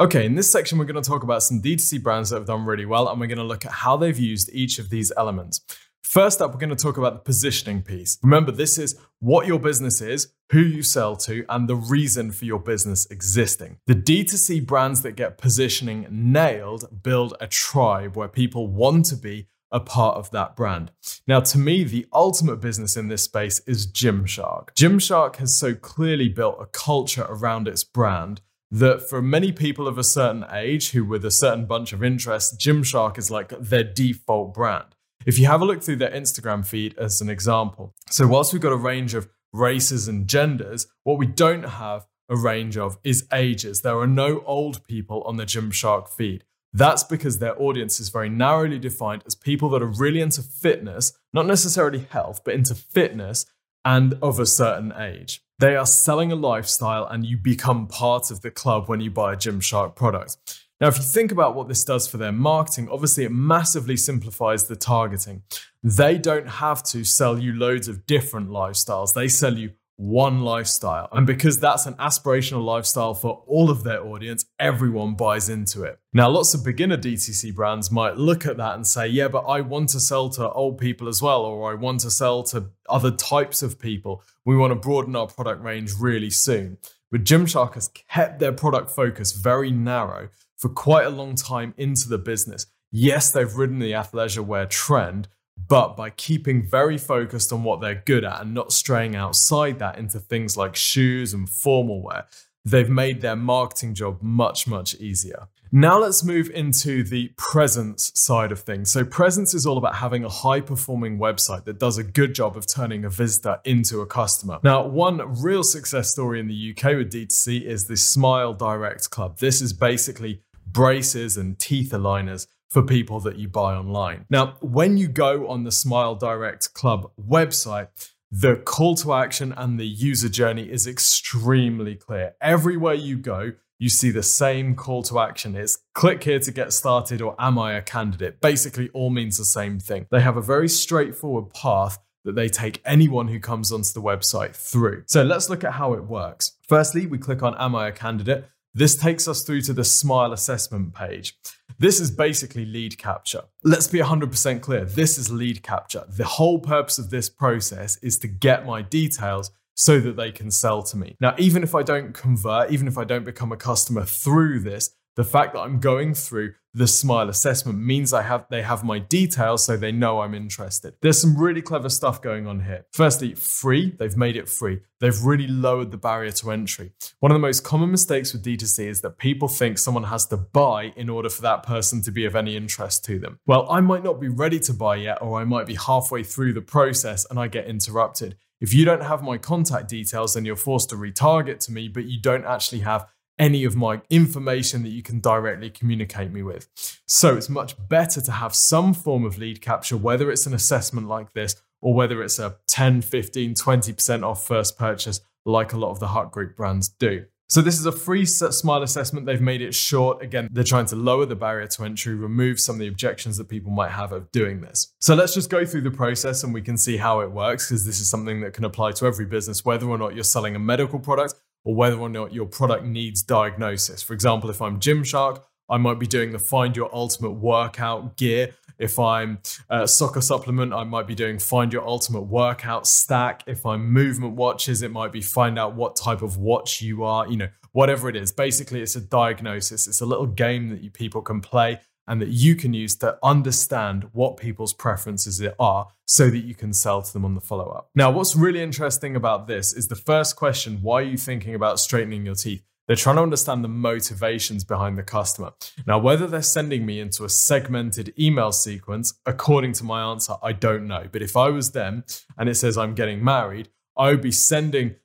Okay, 0.00 0.26
in 0.26 0.34
this 0.34 0.50
section, 0.50 0.76
we're 0.76 0.86
going 0.86 1.00
to 1.00 1.08
talk 1.08 1.22
about 1.22 1.44
some 1.44 1.62
D2C 1.62 2.02
brands 2.02 2.30
that 2.30 2.38
have 2.38 2.48
done 2.48 2.64
really 2.64 2.84
well, 2.84 3.08
and 3.08 3.20
we're 3.20 3.28
going 3.28 3.38
to 3.38 3.44
look 3.44 3.64
at 3.64 3.70
how 3.70 3.96
they've 3.96 4.18
used 4.18 4.50
each 4.52 4.80
of 4.80 4.90
these 4.90 5.12
elements. 5.16 5.60
First 6.02 6.42
up, 6.42 6.52
we're 6.52 6.58
going 6.58 6.74
to 6.74 6.82
talk 6.82 6.96
about 6.96 7.12
the 7.12 7.20
positioning 7.20 7.82
piece. 7.82 8.18
Remember, 8.24 8.50
this 8.50 8.76
is 8.76 8.98
what 9.20 9.46
your 9.46 9.60
business 9.60 10.00
is, 10.00 10.32
who 10.50 10.62
you 10.62 10.82
sell 10.82 11.14
to, 11.18 11.44
and 11.48 11.68
the 11.68 11.76
reason 11.76 12.32
for 12.32 12.44
your 12.44 12.58
business 12.58 13.06
existing. 13.08 13.78
The 13.86 13.94
D2C 13.94 14.66
brands 14.66 15.02
that 15.02 15.12
get 15.12 15.38
positioning 15.38 16.08
nailed 16.10 17.04
build 17.04 17.36
a 17.40 17.46
tribe 17.46 18.16
where 18.16 18.26
people 18.26 18.66
want 18.66 19.04
to 19.06 19.16
be 19.16 19.46
a 19.72 19.80
part 19.80 20.16
of 20.16 20.30
that 20.30 20.56
brand. 20.56 20.90
Now, 21.26 21.40
to 21.40 21.58
me, 21.58 21.84
the 21.84 22.06
ultimate 22.12 22.56
business 22.56 22.96
in 22.96 23.08
this 23.08 23.22
space 23.22 23.60
is 23.66 23.86
Gymshark. 23.86 24.74
Gymshark 24.74 25.36
has 25.36 25.56
so 25.56 25.74
clearly 25.74 26.28
built 26.28 26.56
a 26.60 26.66
culture 26.66 27.26
around 27.28 27.68
its 27.68 27.84
brand 27.84 28.40
that 28.70 29.08
for 29.08 29.20
many 29.20 29.50
people 29.52 29.88
of 29.88 29.98
a 29.98 30.04
certain 30.04 30.44
age 30.52 30.90
who 30.90 31.04
with 31.04 31.24
a 31.24 31.30
certain 31.30 31.66
bunch 31.66 31.92
of 31.92 32.04
interests, 32.04 32.56
Gymshark 32.56 33.18
is 33.18 33.30
like 33.30 33.48
their 33.58 33.84
default 33.84 34.54
brand. 34.54 34.94
If 35.26 35.38
you 35.38 35.46
have 35.46 35.60
a 35.60 35.64
look 35.64 35.82
through 35.82 35.96
their 35.96 36.10
Instagram 36.10 36.66
feed 36.66 36.96
as 36.96 37.20
an 37.20 37.28
example, 37.28 37.94
so 38.08 38.26
whilst 38.26 38.52
we've 38.52 38.62
got 38.62 38.72
a 38.72 38.76
range 38.76 39.14
of 39.14 39.28
races 39.52 40.08
and 40.08 40.28
genders, 40.28 40.86
what 41.04 41.18
we 41.18 41.26
don't 41.26 41.64
have 41.64 42.06
a 42.28 42.36
range 42.36 42.78
of 42.78 42.96
is 43.02 43.26
ages. 43.32 43.82
There 43.82 43.98
are 43.98 44.06
no 44.06 44.42
old 44.46 44.86
people 44.86 45.22
on 45.22 45.36
the 45.36 45.44
Gymshark 45.44 46.08
feed. 46.08 46.44
That's 46.72 47.02
because 47.02 47.38
their 47.38 47.60
audience 47.60 47.98
is 47.98 48.10
very 48.10 48.28
narrowly 48.28 48.78
defined 48.78 49.24
as 49.26 49.34
people 49.34 49.68
that 49.70 49.82
are 49.82 49.86
really 49.86 50.20
into 50.20 50.42
fitness, 50.42 51.12
not 51.32 51.46
necessarily 51.46 52.06
health, 52.10 52.42
but 52.44 52.54
into 52.54 52.74
fitness 52.74 53.46
and 53.84 54.14
of 54.22 54.38
a 54.38 54.46
certain 54.46 54.92
age. 54.92 55.42
They 55.58 55.76
are 55.76 55.86
selling 55.86 56.32
a 56.32 56.36
lifestyle 56.36 57.06
and 57.06 57.26
you 57.26 57.36
become 57.36 57.86
part 57.86 58.30
of 58.30 58.42
the 58.42 58.50
club 58.50 58.88
when 58.88 59.00
you 59.00 59.10
buy 59.10 59.32
a 59.32 59.36
Gymshark 59.36 59.96
product. 59.96 60.36
Now, 60.80 60.88
if 60.88 60.96
you 60.96 61.02
think 61.02 61.30
about 61.30 61.54
what 61.54 61.68
this 61.68 61.84
does 61.84 62.08
for 62.08 62.16
their 62.16 62.32
marketing, 62.32 62.88
obviously 62.90 63.24
it 63.24 63.32
massively 63.32 63.98
simplifies 63.98 64.64
the 64.64 64.76
targeting. 64.76 65.42
They 65.82 66.16
don't 66.16 66.48
have 66.48 66.82
to 66.84 67.04
sell 67.04 67.38
you 67.38 67.52
loads 67.52 67.86
of 67.86 68.06
different 68.06 68.48
lifestyles. 68.48 69.12
They 69.12 69.28
sell 69.28 69.58
you 69.58 69.72
one 70.00 70.40
lifestyle. 70.40 71.10
And 71.12 71.26
because 71.26 71.60
that's 71.60 71.84
an 71.84 71.92
aspirational 71.94 72.64
lifestyle 72.64 73.12
for 73.12 73.44
all 73.46 73.68
of 73.70 73.84
their 73.84 74.02
audience, 74.02 74.46
everyone 74.58 75.14
buys 75.14 75.50
into 75.50 75.82
it. 75.82 75.98
Now, 76.14 76.30
lots 76.30 76.54
of 76.54 76.64
beginner 76.64 76.96
DTC 76.96 77.54
brands 77.54 77.90
might 77.90 78.16
look 78.16 78.46
at 78.46 78.56
that 78.56 78.76
and 78.76 78.86
say, 78.86 79.06
yeah, 79.08 79.28
but 79.28 79.40
I 79.40 79.60
want 79.60 79.90
to 79.90 80.00
sell 80.00 80.30
to 80.30 80.50
old 80.52 80.78
people 80.78 81.06
as 81.06 81.20
well, 81.20 81.42
or 81.42 81.70
I 81.70 81.74
want 81.74 82.00
to 82.00 82.10
sell 82.10 82.42
to 82.44 82.70
other 82.88 83.10
types 83.10 83.62
of 83.62 83.78
people. 83.78 84.22
We 84.46 84.56
want 84.56 84.70
to 84.70 84.74
broaden 84.74 85.14
our 85.14 85.26
product 85.26 85.62
range 85.62 85.92
really 86.00 86.30
soon. 86.30 86.78
But 87.10 87.24
Gymshark 87.24 87.74
has 87.74 87.88
kept 87.88 88.40
their 88.40 88.52
product 88.52 88.90
focus 88.90 89.32
very 89.32 89.70
narrow 89.70 90.30
for 90.56 90.70
quite 90.70 91.06
a 91.06 91.10
long 91.10 91.34
time 91.34 91.74
into 91.76 92.08
the 92.08 92.18
business. 92.18 92.64
Yes, 92.90 93.30
they've 93.30 93.54
ridden 93.54 93.80
the 93.80 93.92
athleisure 93.92 94.46
wear 94.46 94.64
trend, 94.64 95.28
but 95.68 95.96
by 95.96 96.10
keeping 96.10 96.62
very 96.62 96.98
focused 96.98 97.52
on 97.52 97.64
what 97.64 97.80
they're 97.80 98.02
good 98.06 98.24
at 98.24 98.42
and 98.42 98.54
not 98.54 98.72
straying 98.72 99.16
outside 99.16 99.78
that 99.78 99.98
into 99.98 100.18
things 100.18 100.56
like 100.56 100.76
shoes 100.76 101.32
and 101.32 101.48
formal 101.48 102.02
wear, 102.02 102.26
they've 102.64 102.90
made 102.90 103.20
their 103.20 103.36
marketing 103.36 103.94
job 103.94 104.18
much, 104.20 104.66
much 104.66 104.94
easier. 104.96 105.48
Now 105.72 106.00
let's 106.00 106.24
move 106.24 106.50
into 106.50 107.04
the 107.04 107.32
presence 107.36 108.10
side 108.16 108.50
of 108.50 108.58
things. 108.60 108.90
So, 108.90 109.04
presence 109.04 109.54
is 109.54 109.66
all 109.66 109.78
about 109.78 109.94
having 109.94 110.24
a 110.24 110.28
high 110.28 110.60
performing 110.60 111.16
website 111.20 111.64
that 111.64 111.78
does 111.78 111.96
a 111.96 112.02
good 112.02 112.34
job 112.34 112.56
of 112.56 112.66
turning 112.66 113.04
a 113.04 113.08
visitor 113.08 113.60
into 113.64 114.00
a 114.00 114.06
customer. 114.06 114.58
Now, 114.64 114.84
one 114.84 115.40
real 115.40 115.62
success 115.62 116.10
story 116.10 116.40
in 116.40 116.48
the 116.48 116.74
UK 116.74 116.96
with 116.96 117.12
D2C 117.12 117.62
is 117.62 117.84
the 117.84 117.96
Smile 117.96 118.52
Direct 118.52 119.10
Club. 119.10 119.38
This 119.38 119.62
is 119.62 119.72
basically 119.72 120.42
braces 120.66 121.36
and 121.36 121.56
teeth 121.56 121.92
aligners 121.92 122.48
for 122.70 122.82
people 122.82 123.20
that 123.20 123.36
you 123.36 123.48
buy 123.48 123.74
online. 123.74 124.26
Now, 124.30 124.56
when 124.60 124.96
you 124.96 125.08
go 125.08 125.48
on 125.48 125.64
the 125.64 125.72
Smile 125.72 126.14
Direct 126.14 126.72
Club 126.72 127.10
website, 127.20 127.88
the 128.30 128.56
call 128.56 128.94
to 128.96 129.12
action 129.12 129.52
and 129.56 129.78
the 129.78 129.86
user 129.86 130.28
journey 130.28 130.70
is 130.70 130.86
extremely 130.86 131.96
clear. 131.96 132.34
Everywhere 132.40 132.94
you 132.94 133.16
go, 133.16 133.52
you 133.80 133.88
see 133.88 134.10
the 134.10 134.22
same 134.22 134.76
call 134.76 135.02
to 135.04 135.18
action. 135.18 135.56
It's 135.56 135.78
click 135.94 136.22
here 136.22 136.38
to 136.38 136.52
get 136.52 136.72
started 136.72 137.20
or 137.20 137.34
am 137.40 137.58
I 137.58 137.72
a 137.72 137.82
candidate? 137.82 138.40
Basically, 138.40 138.88
all 138.90 139.10
means 139.10 139.36
the 139.36 139.44
same 139.44 139.80
thing. 139.80 140.06
They 140.10 140.20
have 140.20 140.36
a 140.36 140.42
very 140.42 140.68
straightforward 140.68 141.52
path 141.52 141.98
that 142.24 142.34
they 142.34 142.48
take 142.48 142.82
anyone 142.84 143.28
who 143.28 143.40
comes 143.40 143.72
onto 143.72 143.92
the 143.92 144.02
website 144.02 144.54
through. 144.54 145.04
So 145.06 145.22
let's 145.22 145.48
look 145.48 145.64
at 145.64 145.72
how 145.72 145.94
it 145.94 146.04
works. 146.04 146.58
Firstly, 146.68 147.06
we 147.06 147.18
click 147.18 147.42
on 147.42 147.56
Am 147.58 147.74
I 147.74 147.88
a 147.88 147.92
candidate? 147.92 148.48
This 148.72 148.94
takes 148.94 149.26
us 149.26 149.42
through 149.42 149.62
to 149.62 149.72
the 149.72 149.82
Smile 149.82 150.32
assessment 150.32 150.94
page. 150.94 151.36
This 151.78 151.98
is 151.98 152.10
basically 152.10 152.64
lead 152.64 152.98
capture. 152.98 153.42
Let's 153.64 153.88
be 153.88 153.98
100% 153.98 154.60
clear 154.60 154.84
this 154.84 155.18
is 155.18 155.30
lead 155.30 155.62
capture. 155.62 156.04
The 156.08 156.24
whole 156.24 156.60
purpose 156.60 156.98
of 156.98 157.10
this 157.10 157.28
process 157.28 157.96
is 157.96 158.16
to 158.18 158.28
get 158.28 158.64
my 158.64 158.82
details 158.82 159.50
so 159.74 159.98
that 159.98 160.16
they 160.16 160.30
can 160.30 160.52
sell 160.52 160.82
to 160.84 160.96
me. 160.96 161.16
Now, 161.20 161.34
even 161.36 161.64
if 161.64 161.74
I 161.74 161.82
don't 161.82 162.12
convert, 162.12 162.70
even 162.70 162.86
if 162.86 162.96
I 162.96 163.04
don't 163.04 163.24
become 163.24 163.50
a 163.50 163.56
customer 163.56 164.04
through 164.04 164.60
this, 164.60 164.90
the 165.16 165.24
fact 165.24 165.54
that 165.54 165.60
I'm 165.60 165.80
going 165.80 166.14
through 166.14 166.54
the 166.72 166.86
smile 166.86 167.28
assessment 167.28 167.78
means 167.78 168.12
I 168.12 168.22
have 168.22 168.46
they 168.48 168.62
have 168.62 168.84
my 168.84 169.00
details 169.00 169.64
so 169.64 169.76
they 169.76 169.90
know 169.90 170.20
I'm 170.20 170.34
interested. 170.34 170.94
There's 171.02 171.20
some 171.20 171.36
really 171.36 171.62
clever 171.62 171.88
stuff 171.88 172.22
going 172.22 172.46
on 172.46 172.60
here. 172.60 172.86
Firstly, 172.92 173.34
free, 173.34 173.94
they've 173.98 174.16
made 174.16 174.36
it 174.36 174.48
free. 174.48 174.80
They've 175.00 175.20
really 175.22 175.48
lowered 175.48 175.90
the 175.90 175.96
barrier 175.96 176.30
to 176.32 176.52
entry. 176.52 176.92
One 177.18 177.32
of 177.32 177.34
the 177.34 177.40
most 177.40 177.64
common 177.64 177.90
mistakes 177.90 178.32
with 178.32 178.44
D2C 178.44 178.86
is 178.86 179.00
that 179.00 179.18
people 179.18 179.48
think 179.48 179.78
someone 179.78 180.04
has 180.04 180.26
to 180.26 180.36
buy 180.36 180.92
in 180.96 181.08
order 181.08 181.28
for 181.28 181.42
that 181.42 181.64
person 181.64 182.02
to 182.02 182.12
be 182.12 182.24
of 182.24 182.36
any 182.36 182.56
interest 182.56 183.04
to 183.06 183.18
them. 183.18 183.40
Well, 183.46 183.66
I 183.70 183.80
might 183.80 184.04
not 184.04 184.20
be 184.20 184.28
ready 184.28 184.60
to 184.60 184.72
buy 184.72 184.96
yet 184.96 185.18
or 185.20 185.40
I 185.40 185.44
might 185.44 185.66
be 185.66 185.74
halfway 185.74 186.22
through 186.22 186.52
the 186.52 186.62
process 186.62 187.26
and 187.28 187.38
I 187.38 187.48
get 187.48 187.66
interrupted. 187.66 188.36
If 188.60 188.74
you 188.74 188.84
don't 188.84 189.02
have 189.02 189.22
my 189.22 189.38
contact 189.38 189.88
details, 189.88 190.34
then 190.34 190.44
you're 190.44 190.54
forced 190.54 190.90
to 190.90 190.96
retarget 190.96 191.60
to 191.60 191.72
me, 191.72 191.88
but 191.88 192.04
you 192.04 192.20
don't 192.20 192.44
actually 192.44 192.80
have 192.80 193.06
any 193.40 193.64
of 193.64 193.74
my 193.74 194.02
information 194.10 194.82
that 194.82 194.90
you 194.90 195.02
can 195.02 195.18
directly 195.18 195.70
communicate 195.70 196.30
me 196.30 196.42
with. 196.42 196.68
So 197.06 197.36
it's 197.36 197.48
much 197.48 197.74
better 197.88 198.20
to 198.20 198.30
have 198.30 198.54
some 198.54 198.92
form 198.94 199.24
of 199.24 199.38
lead 199.38 199.60
capture, 199.62 199.96
whether 199.96 200.30
it's 200.30 200.46
an 200.46 200.54
assessment 200.54 201.08
like 201.08 201.32
this 201.32 201.56
or 201.80 201.94
whether 201.94 202.22
it's 202.22 202.38
a 202.38 202.58
10, 202.68 203.00
15, 203.00 203.54
20% 203.54 204.22
off 204.22 204.46
first 204.46 204.78
purchase, 204.78 205.20
like 205.46 205.72
a 205.72 205.78
lot 205.78 205.90
of 205.90 205.98
the 205.98 206.08
Hut 206.08 206.30
Group 206.30 206.54
brands 206.54 206.88
do. 206.88 207.24
So 207.48 207.60
this 207.60 207.80
is 207.80 207.86
a 207.86 207.90
free 207.90 208.26
smile 208.26 208.82
assessment. 208.82 209.26
They've 209.26 209.40
made 209.40 209.60
it 209.60 209.74
short. 209.74 210.22
Again, 210.22 210.48
they're 210.52 210.62
trying 210.62 210.86
to 210.86 210.94
lower 210.94 211.26
the 211.26 211.34
barrier 211.34 211.66
to 211.66 211.84
entry, 211.84 212.14
remove 212.14 212.60
some 212.60 212.76
of 212.76 212.78
the 212.78 212.86
objections 212.86 213.38
that 213.38 213.48
people 213.48 213.72
might 213.72 213.90
have 213.90 214.12
of 214.12 214.30
doing 214.30 214.60
this. 214.60 214.94
So 215.00 215.16
let's 215.16 215.34
just 215.34 215.50
go 215.50 215.64
through 215.64 215.80
the 215.80 215.90
process 215.90 216.44
and 216.44 216.54
we 216.54 216.62
can 216.62 216.76
see 216.76 216.98
how 216.98 217.20
it 217.20 217.32
works 217.32 217.68
because 217.68 217.84
this 217.84 217.98
is 217.98 218.08
something 218.08 218.42
that 218.42 218.52
can 218.52 218.64
apply 218.64 218.92
to 218.92 219.06
every 219.06 219.26
business, 219.26 219.64
whether 219.64 219.88
or 219.88 219.98
not 219.98 220.14
you're 220.14 220.22
selling 220.22 220.54
a 220.54 220.60
medical 220.60 221.00
product 221.00 221.34
or 221.64 221.74
whether 221.74 221.96
or 221.96 222.08
not 222.08 222.32
your 222.32 222.46
product 222.46 222.84
needs 222.84 223.22
diagnosis. 223.22 224.02
For 224.02 224.14
example, 224.14 224.50
if 224.50 224.62
I'm 224.62 224.80
Gymshark, 224.80 225.42
I 225.68 225.76
might 225.76 225.98
be 225.98 226.06
doing 226.06 226.32
the 226.32 226.38
Find 226.38 226.76
Your 226.76 226.92
Ultimate 226.94 227.32
Workout 227.32 228.16
gear. 228.16 228.54
If 228.78 228.98
I'm 228.98 229.38
a 229.68 229.86
soccer 229.86 230.22
supplement, 230.22 230.72
I 230.72 230.84
might 230.84 231.06
be 231.06 231.14
doing 231.14 231.38
Find 231.38 231.72
Your 231.72 231.86
Ultimate 231.86 232.22
Workout 232.22 232.86
stack. 232.86 233.42
If 233.46 233.64
I'm 233.66 233.92
movement 233.92 234.34
watches, 234.34 234.82
it 234.82 234.90
might 234.90 235.12
be 235.12 235.20
find 235.20 235.58
out 235.58 235.74
what 235.74 235.96
type 235.96 236.22
of 236.22 236.38
watch 236.38 236.80
you 236.80 237.04
are, 237.04 237.28
you 237.28 237.36
know, 237.36 237.48
whatever 237.72 238.08
it 238.08 238.16
is. 238.16 238.32
Basically, 238.32 238.80
it's 238.80 238.96
a 238.96 239.00
diagnosis, 239.00 239.86
it's 239.86 240.00
a 240.00 240.06
little 240.06 240.26
game 240.26 240.70
that 240.70 240.82
you 240.82 240.90
people 240.90 241.22
can 241.22 241.40
play 241.40 241.78
and 242.06 242.20
that 242.20 242.28
you 242.28 242.56
can 242.56 242.74
use 242.74 242.96
to 242.96 243.18
understand 243.22 244.08
what 244.12 244.36
people's 244.36 244.72
preferences 244.72 245.42
are 245.58 245.88
so 246.06 246.28
that 246.28 246.38
you 246.38 246.54
can 246.54 246.72
sell 246.72 247.02
to 247.02 247.12
them 247.12 247.24
on 247.24 247.34
the 247.34 247.40
follow 247.40 247.68
up. 247.68 247.90
Now, 247.94 248.10
what's 248.10 248.34
really 248.34 248.62
interesting 248.62 249.14
about 249.14 249.46
this 249.46 249.72
is 249.72 249.88
the 249.88 249.96
first 249.96 250.36
question 250.36 250.82
why 250.82 251.00
are 251.00 251.04
you 251.04 251.16
thinking 251.16 251.54
about 251.54 251.78
straightening 251.78 252.26
your 252.26 252.34
teeth? 252.34 252.64
They're 252.90 252.96
trying 252.96 253.16
to 253.16 253.22
understand 253.22 253.62
the 253.62 253.68
motivations 253.68 254.64
behind 254.64 254.98
the 254.98 255.04
customer. 255.04 255.52
Now, 255.86 256.00
whether 256.00 256.26
they're 256.26 256.42
sending 256.42 256.84
me 256.84 256.98
into 256.98 257.24
a 257.24 257.28
segmented 257.28 258.12
email 258.18 258.50
sequence, 258.50 259.14
according 259.24 259.74
to 259.74 259.84
my 259.84 260.02
answer, 260.10 260.34
I 260.42 260.52
don't 260.52 260.88
know. 260.88 261.06
But 261.12 261.22
if 261.22 261.36
I 261.36 261.50
was 261.50 261.70
them 261.70 262.02
and 262.36 262.48
it 262.48 262.56
says 262.56 262.76
I'm 262.76 262.96
getting 262.96 263.22
married, 263.22 263.68
I 263.96 264.10
would 264.10 264.20
be 264.20 264.32
sending 264.32 264.96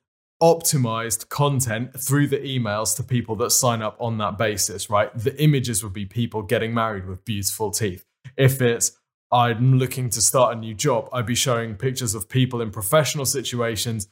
optimized 0.42 1.28
content 1.28 1.98
through 1.98 2.26
the 2.26 2.38
emails 2.38 2.94
to 2.96 3.02
people 3.02 3.36
that 3.36 3.50
sign 3.50 3.82
up 3.82 3.96
on 4.00 4.18
that 4.18 4.36
basis, 4.36 4.90
right? 4.90 5.16
The 5.16 5.40
images 5.42 5.82
would 5.82 5.92
be 5.92 6.04
people 6.04 6.42
getting 6.42 6.74
married 6.74 7.06
with 7.06 7.24
beautiful 7.24 7.70
teeth. 7.70 8.04
If 8.36 8.60
it's 8.60 8.92
I'm 9.32 9.78
looking 9.78 10.08
to 10.10 10.20
start 10.20 10.56
a 10.56 10.60
new 10.60 10.74
job, 10.74 11.08
I'd 11.12 11.26
be 11.26 11.34
showing 11.34 11.74
pictures 11.74 12.14
of 12.14 12.28
people 12.28 12.60
in 12.60 12.70
professional 12.70 13.26
situations 13.26 14.08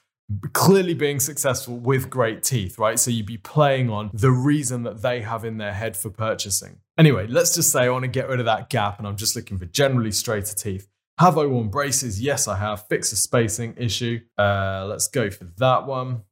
clearly 0.53 0.95
being 0.95 1.21
successful 1.21 1.77
with 1.77 2.09
great 2.09 2.43
teeth, 2.43 2.79
right? 2.79 2.99
So 2.99 3.11
you'd 3.11 3.27
be 3.27 3.37
playing 3.37 3.91
on 3.91 4.11
the 4.13 4.31
reason 4.31 4.83
that 4.85 5.03
they 5.03 5.21
have 5.21 5.45
in 5.45 5.59
their 5.59 5.75
head 5.75 5.97
for 5.97 6.11
purchasing. 6.11 6.81
Anyway, 6.97 7.27
let's 7.27 7.55
just 7.55 7.71
say 7.71 7.83
I 7.83 7.91
want 7.91 8.05
to 8.05 8.09
get 8.09 8.29
rid 8.29 8.41
of 8.41 8.47
that 8.47 8.71
gap 8.71 8.99
and 8.99 9.07
I'm 9.07 9.17
just 9.17 9.37
looking 9.37 9.59
for 9.59 9.67
generally 9.67 10.13
straighter 10.13 10.55
teeth. 10.55 10.89
Have 11.19 11.39
I 11.39 11.47
worn 11.47 11.69
braces? 11.69 12.21
Yes, 12.21 12.49
I 12.49 12.57
have. 12.57 12.89
Fix 12.89 13.13
a 13.13 13.17
spacing 13.17 13.75
issue. 13.77 14.21
Uh, 14.37 14.85
let's 14.89 15.07
go 15.09 15.31
for 15.31 15.45
that 15.59 15.87
one. 15.87 16.23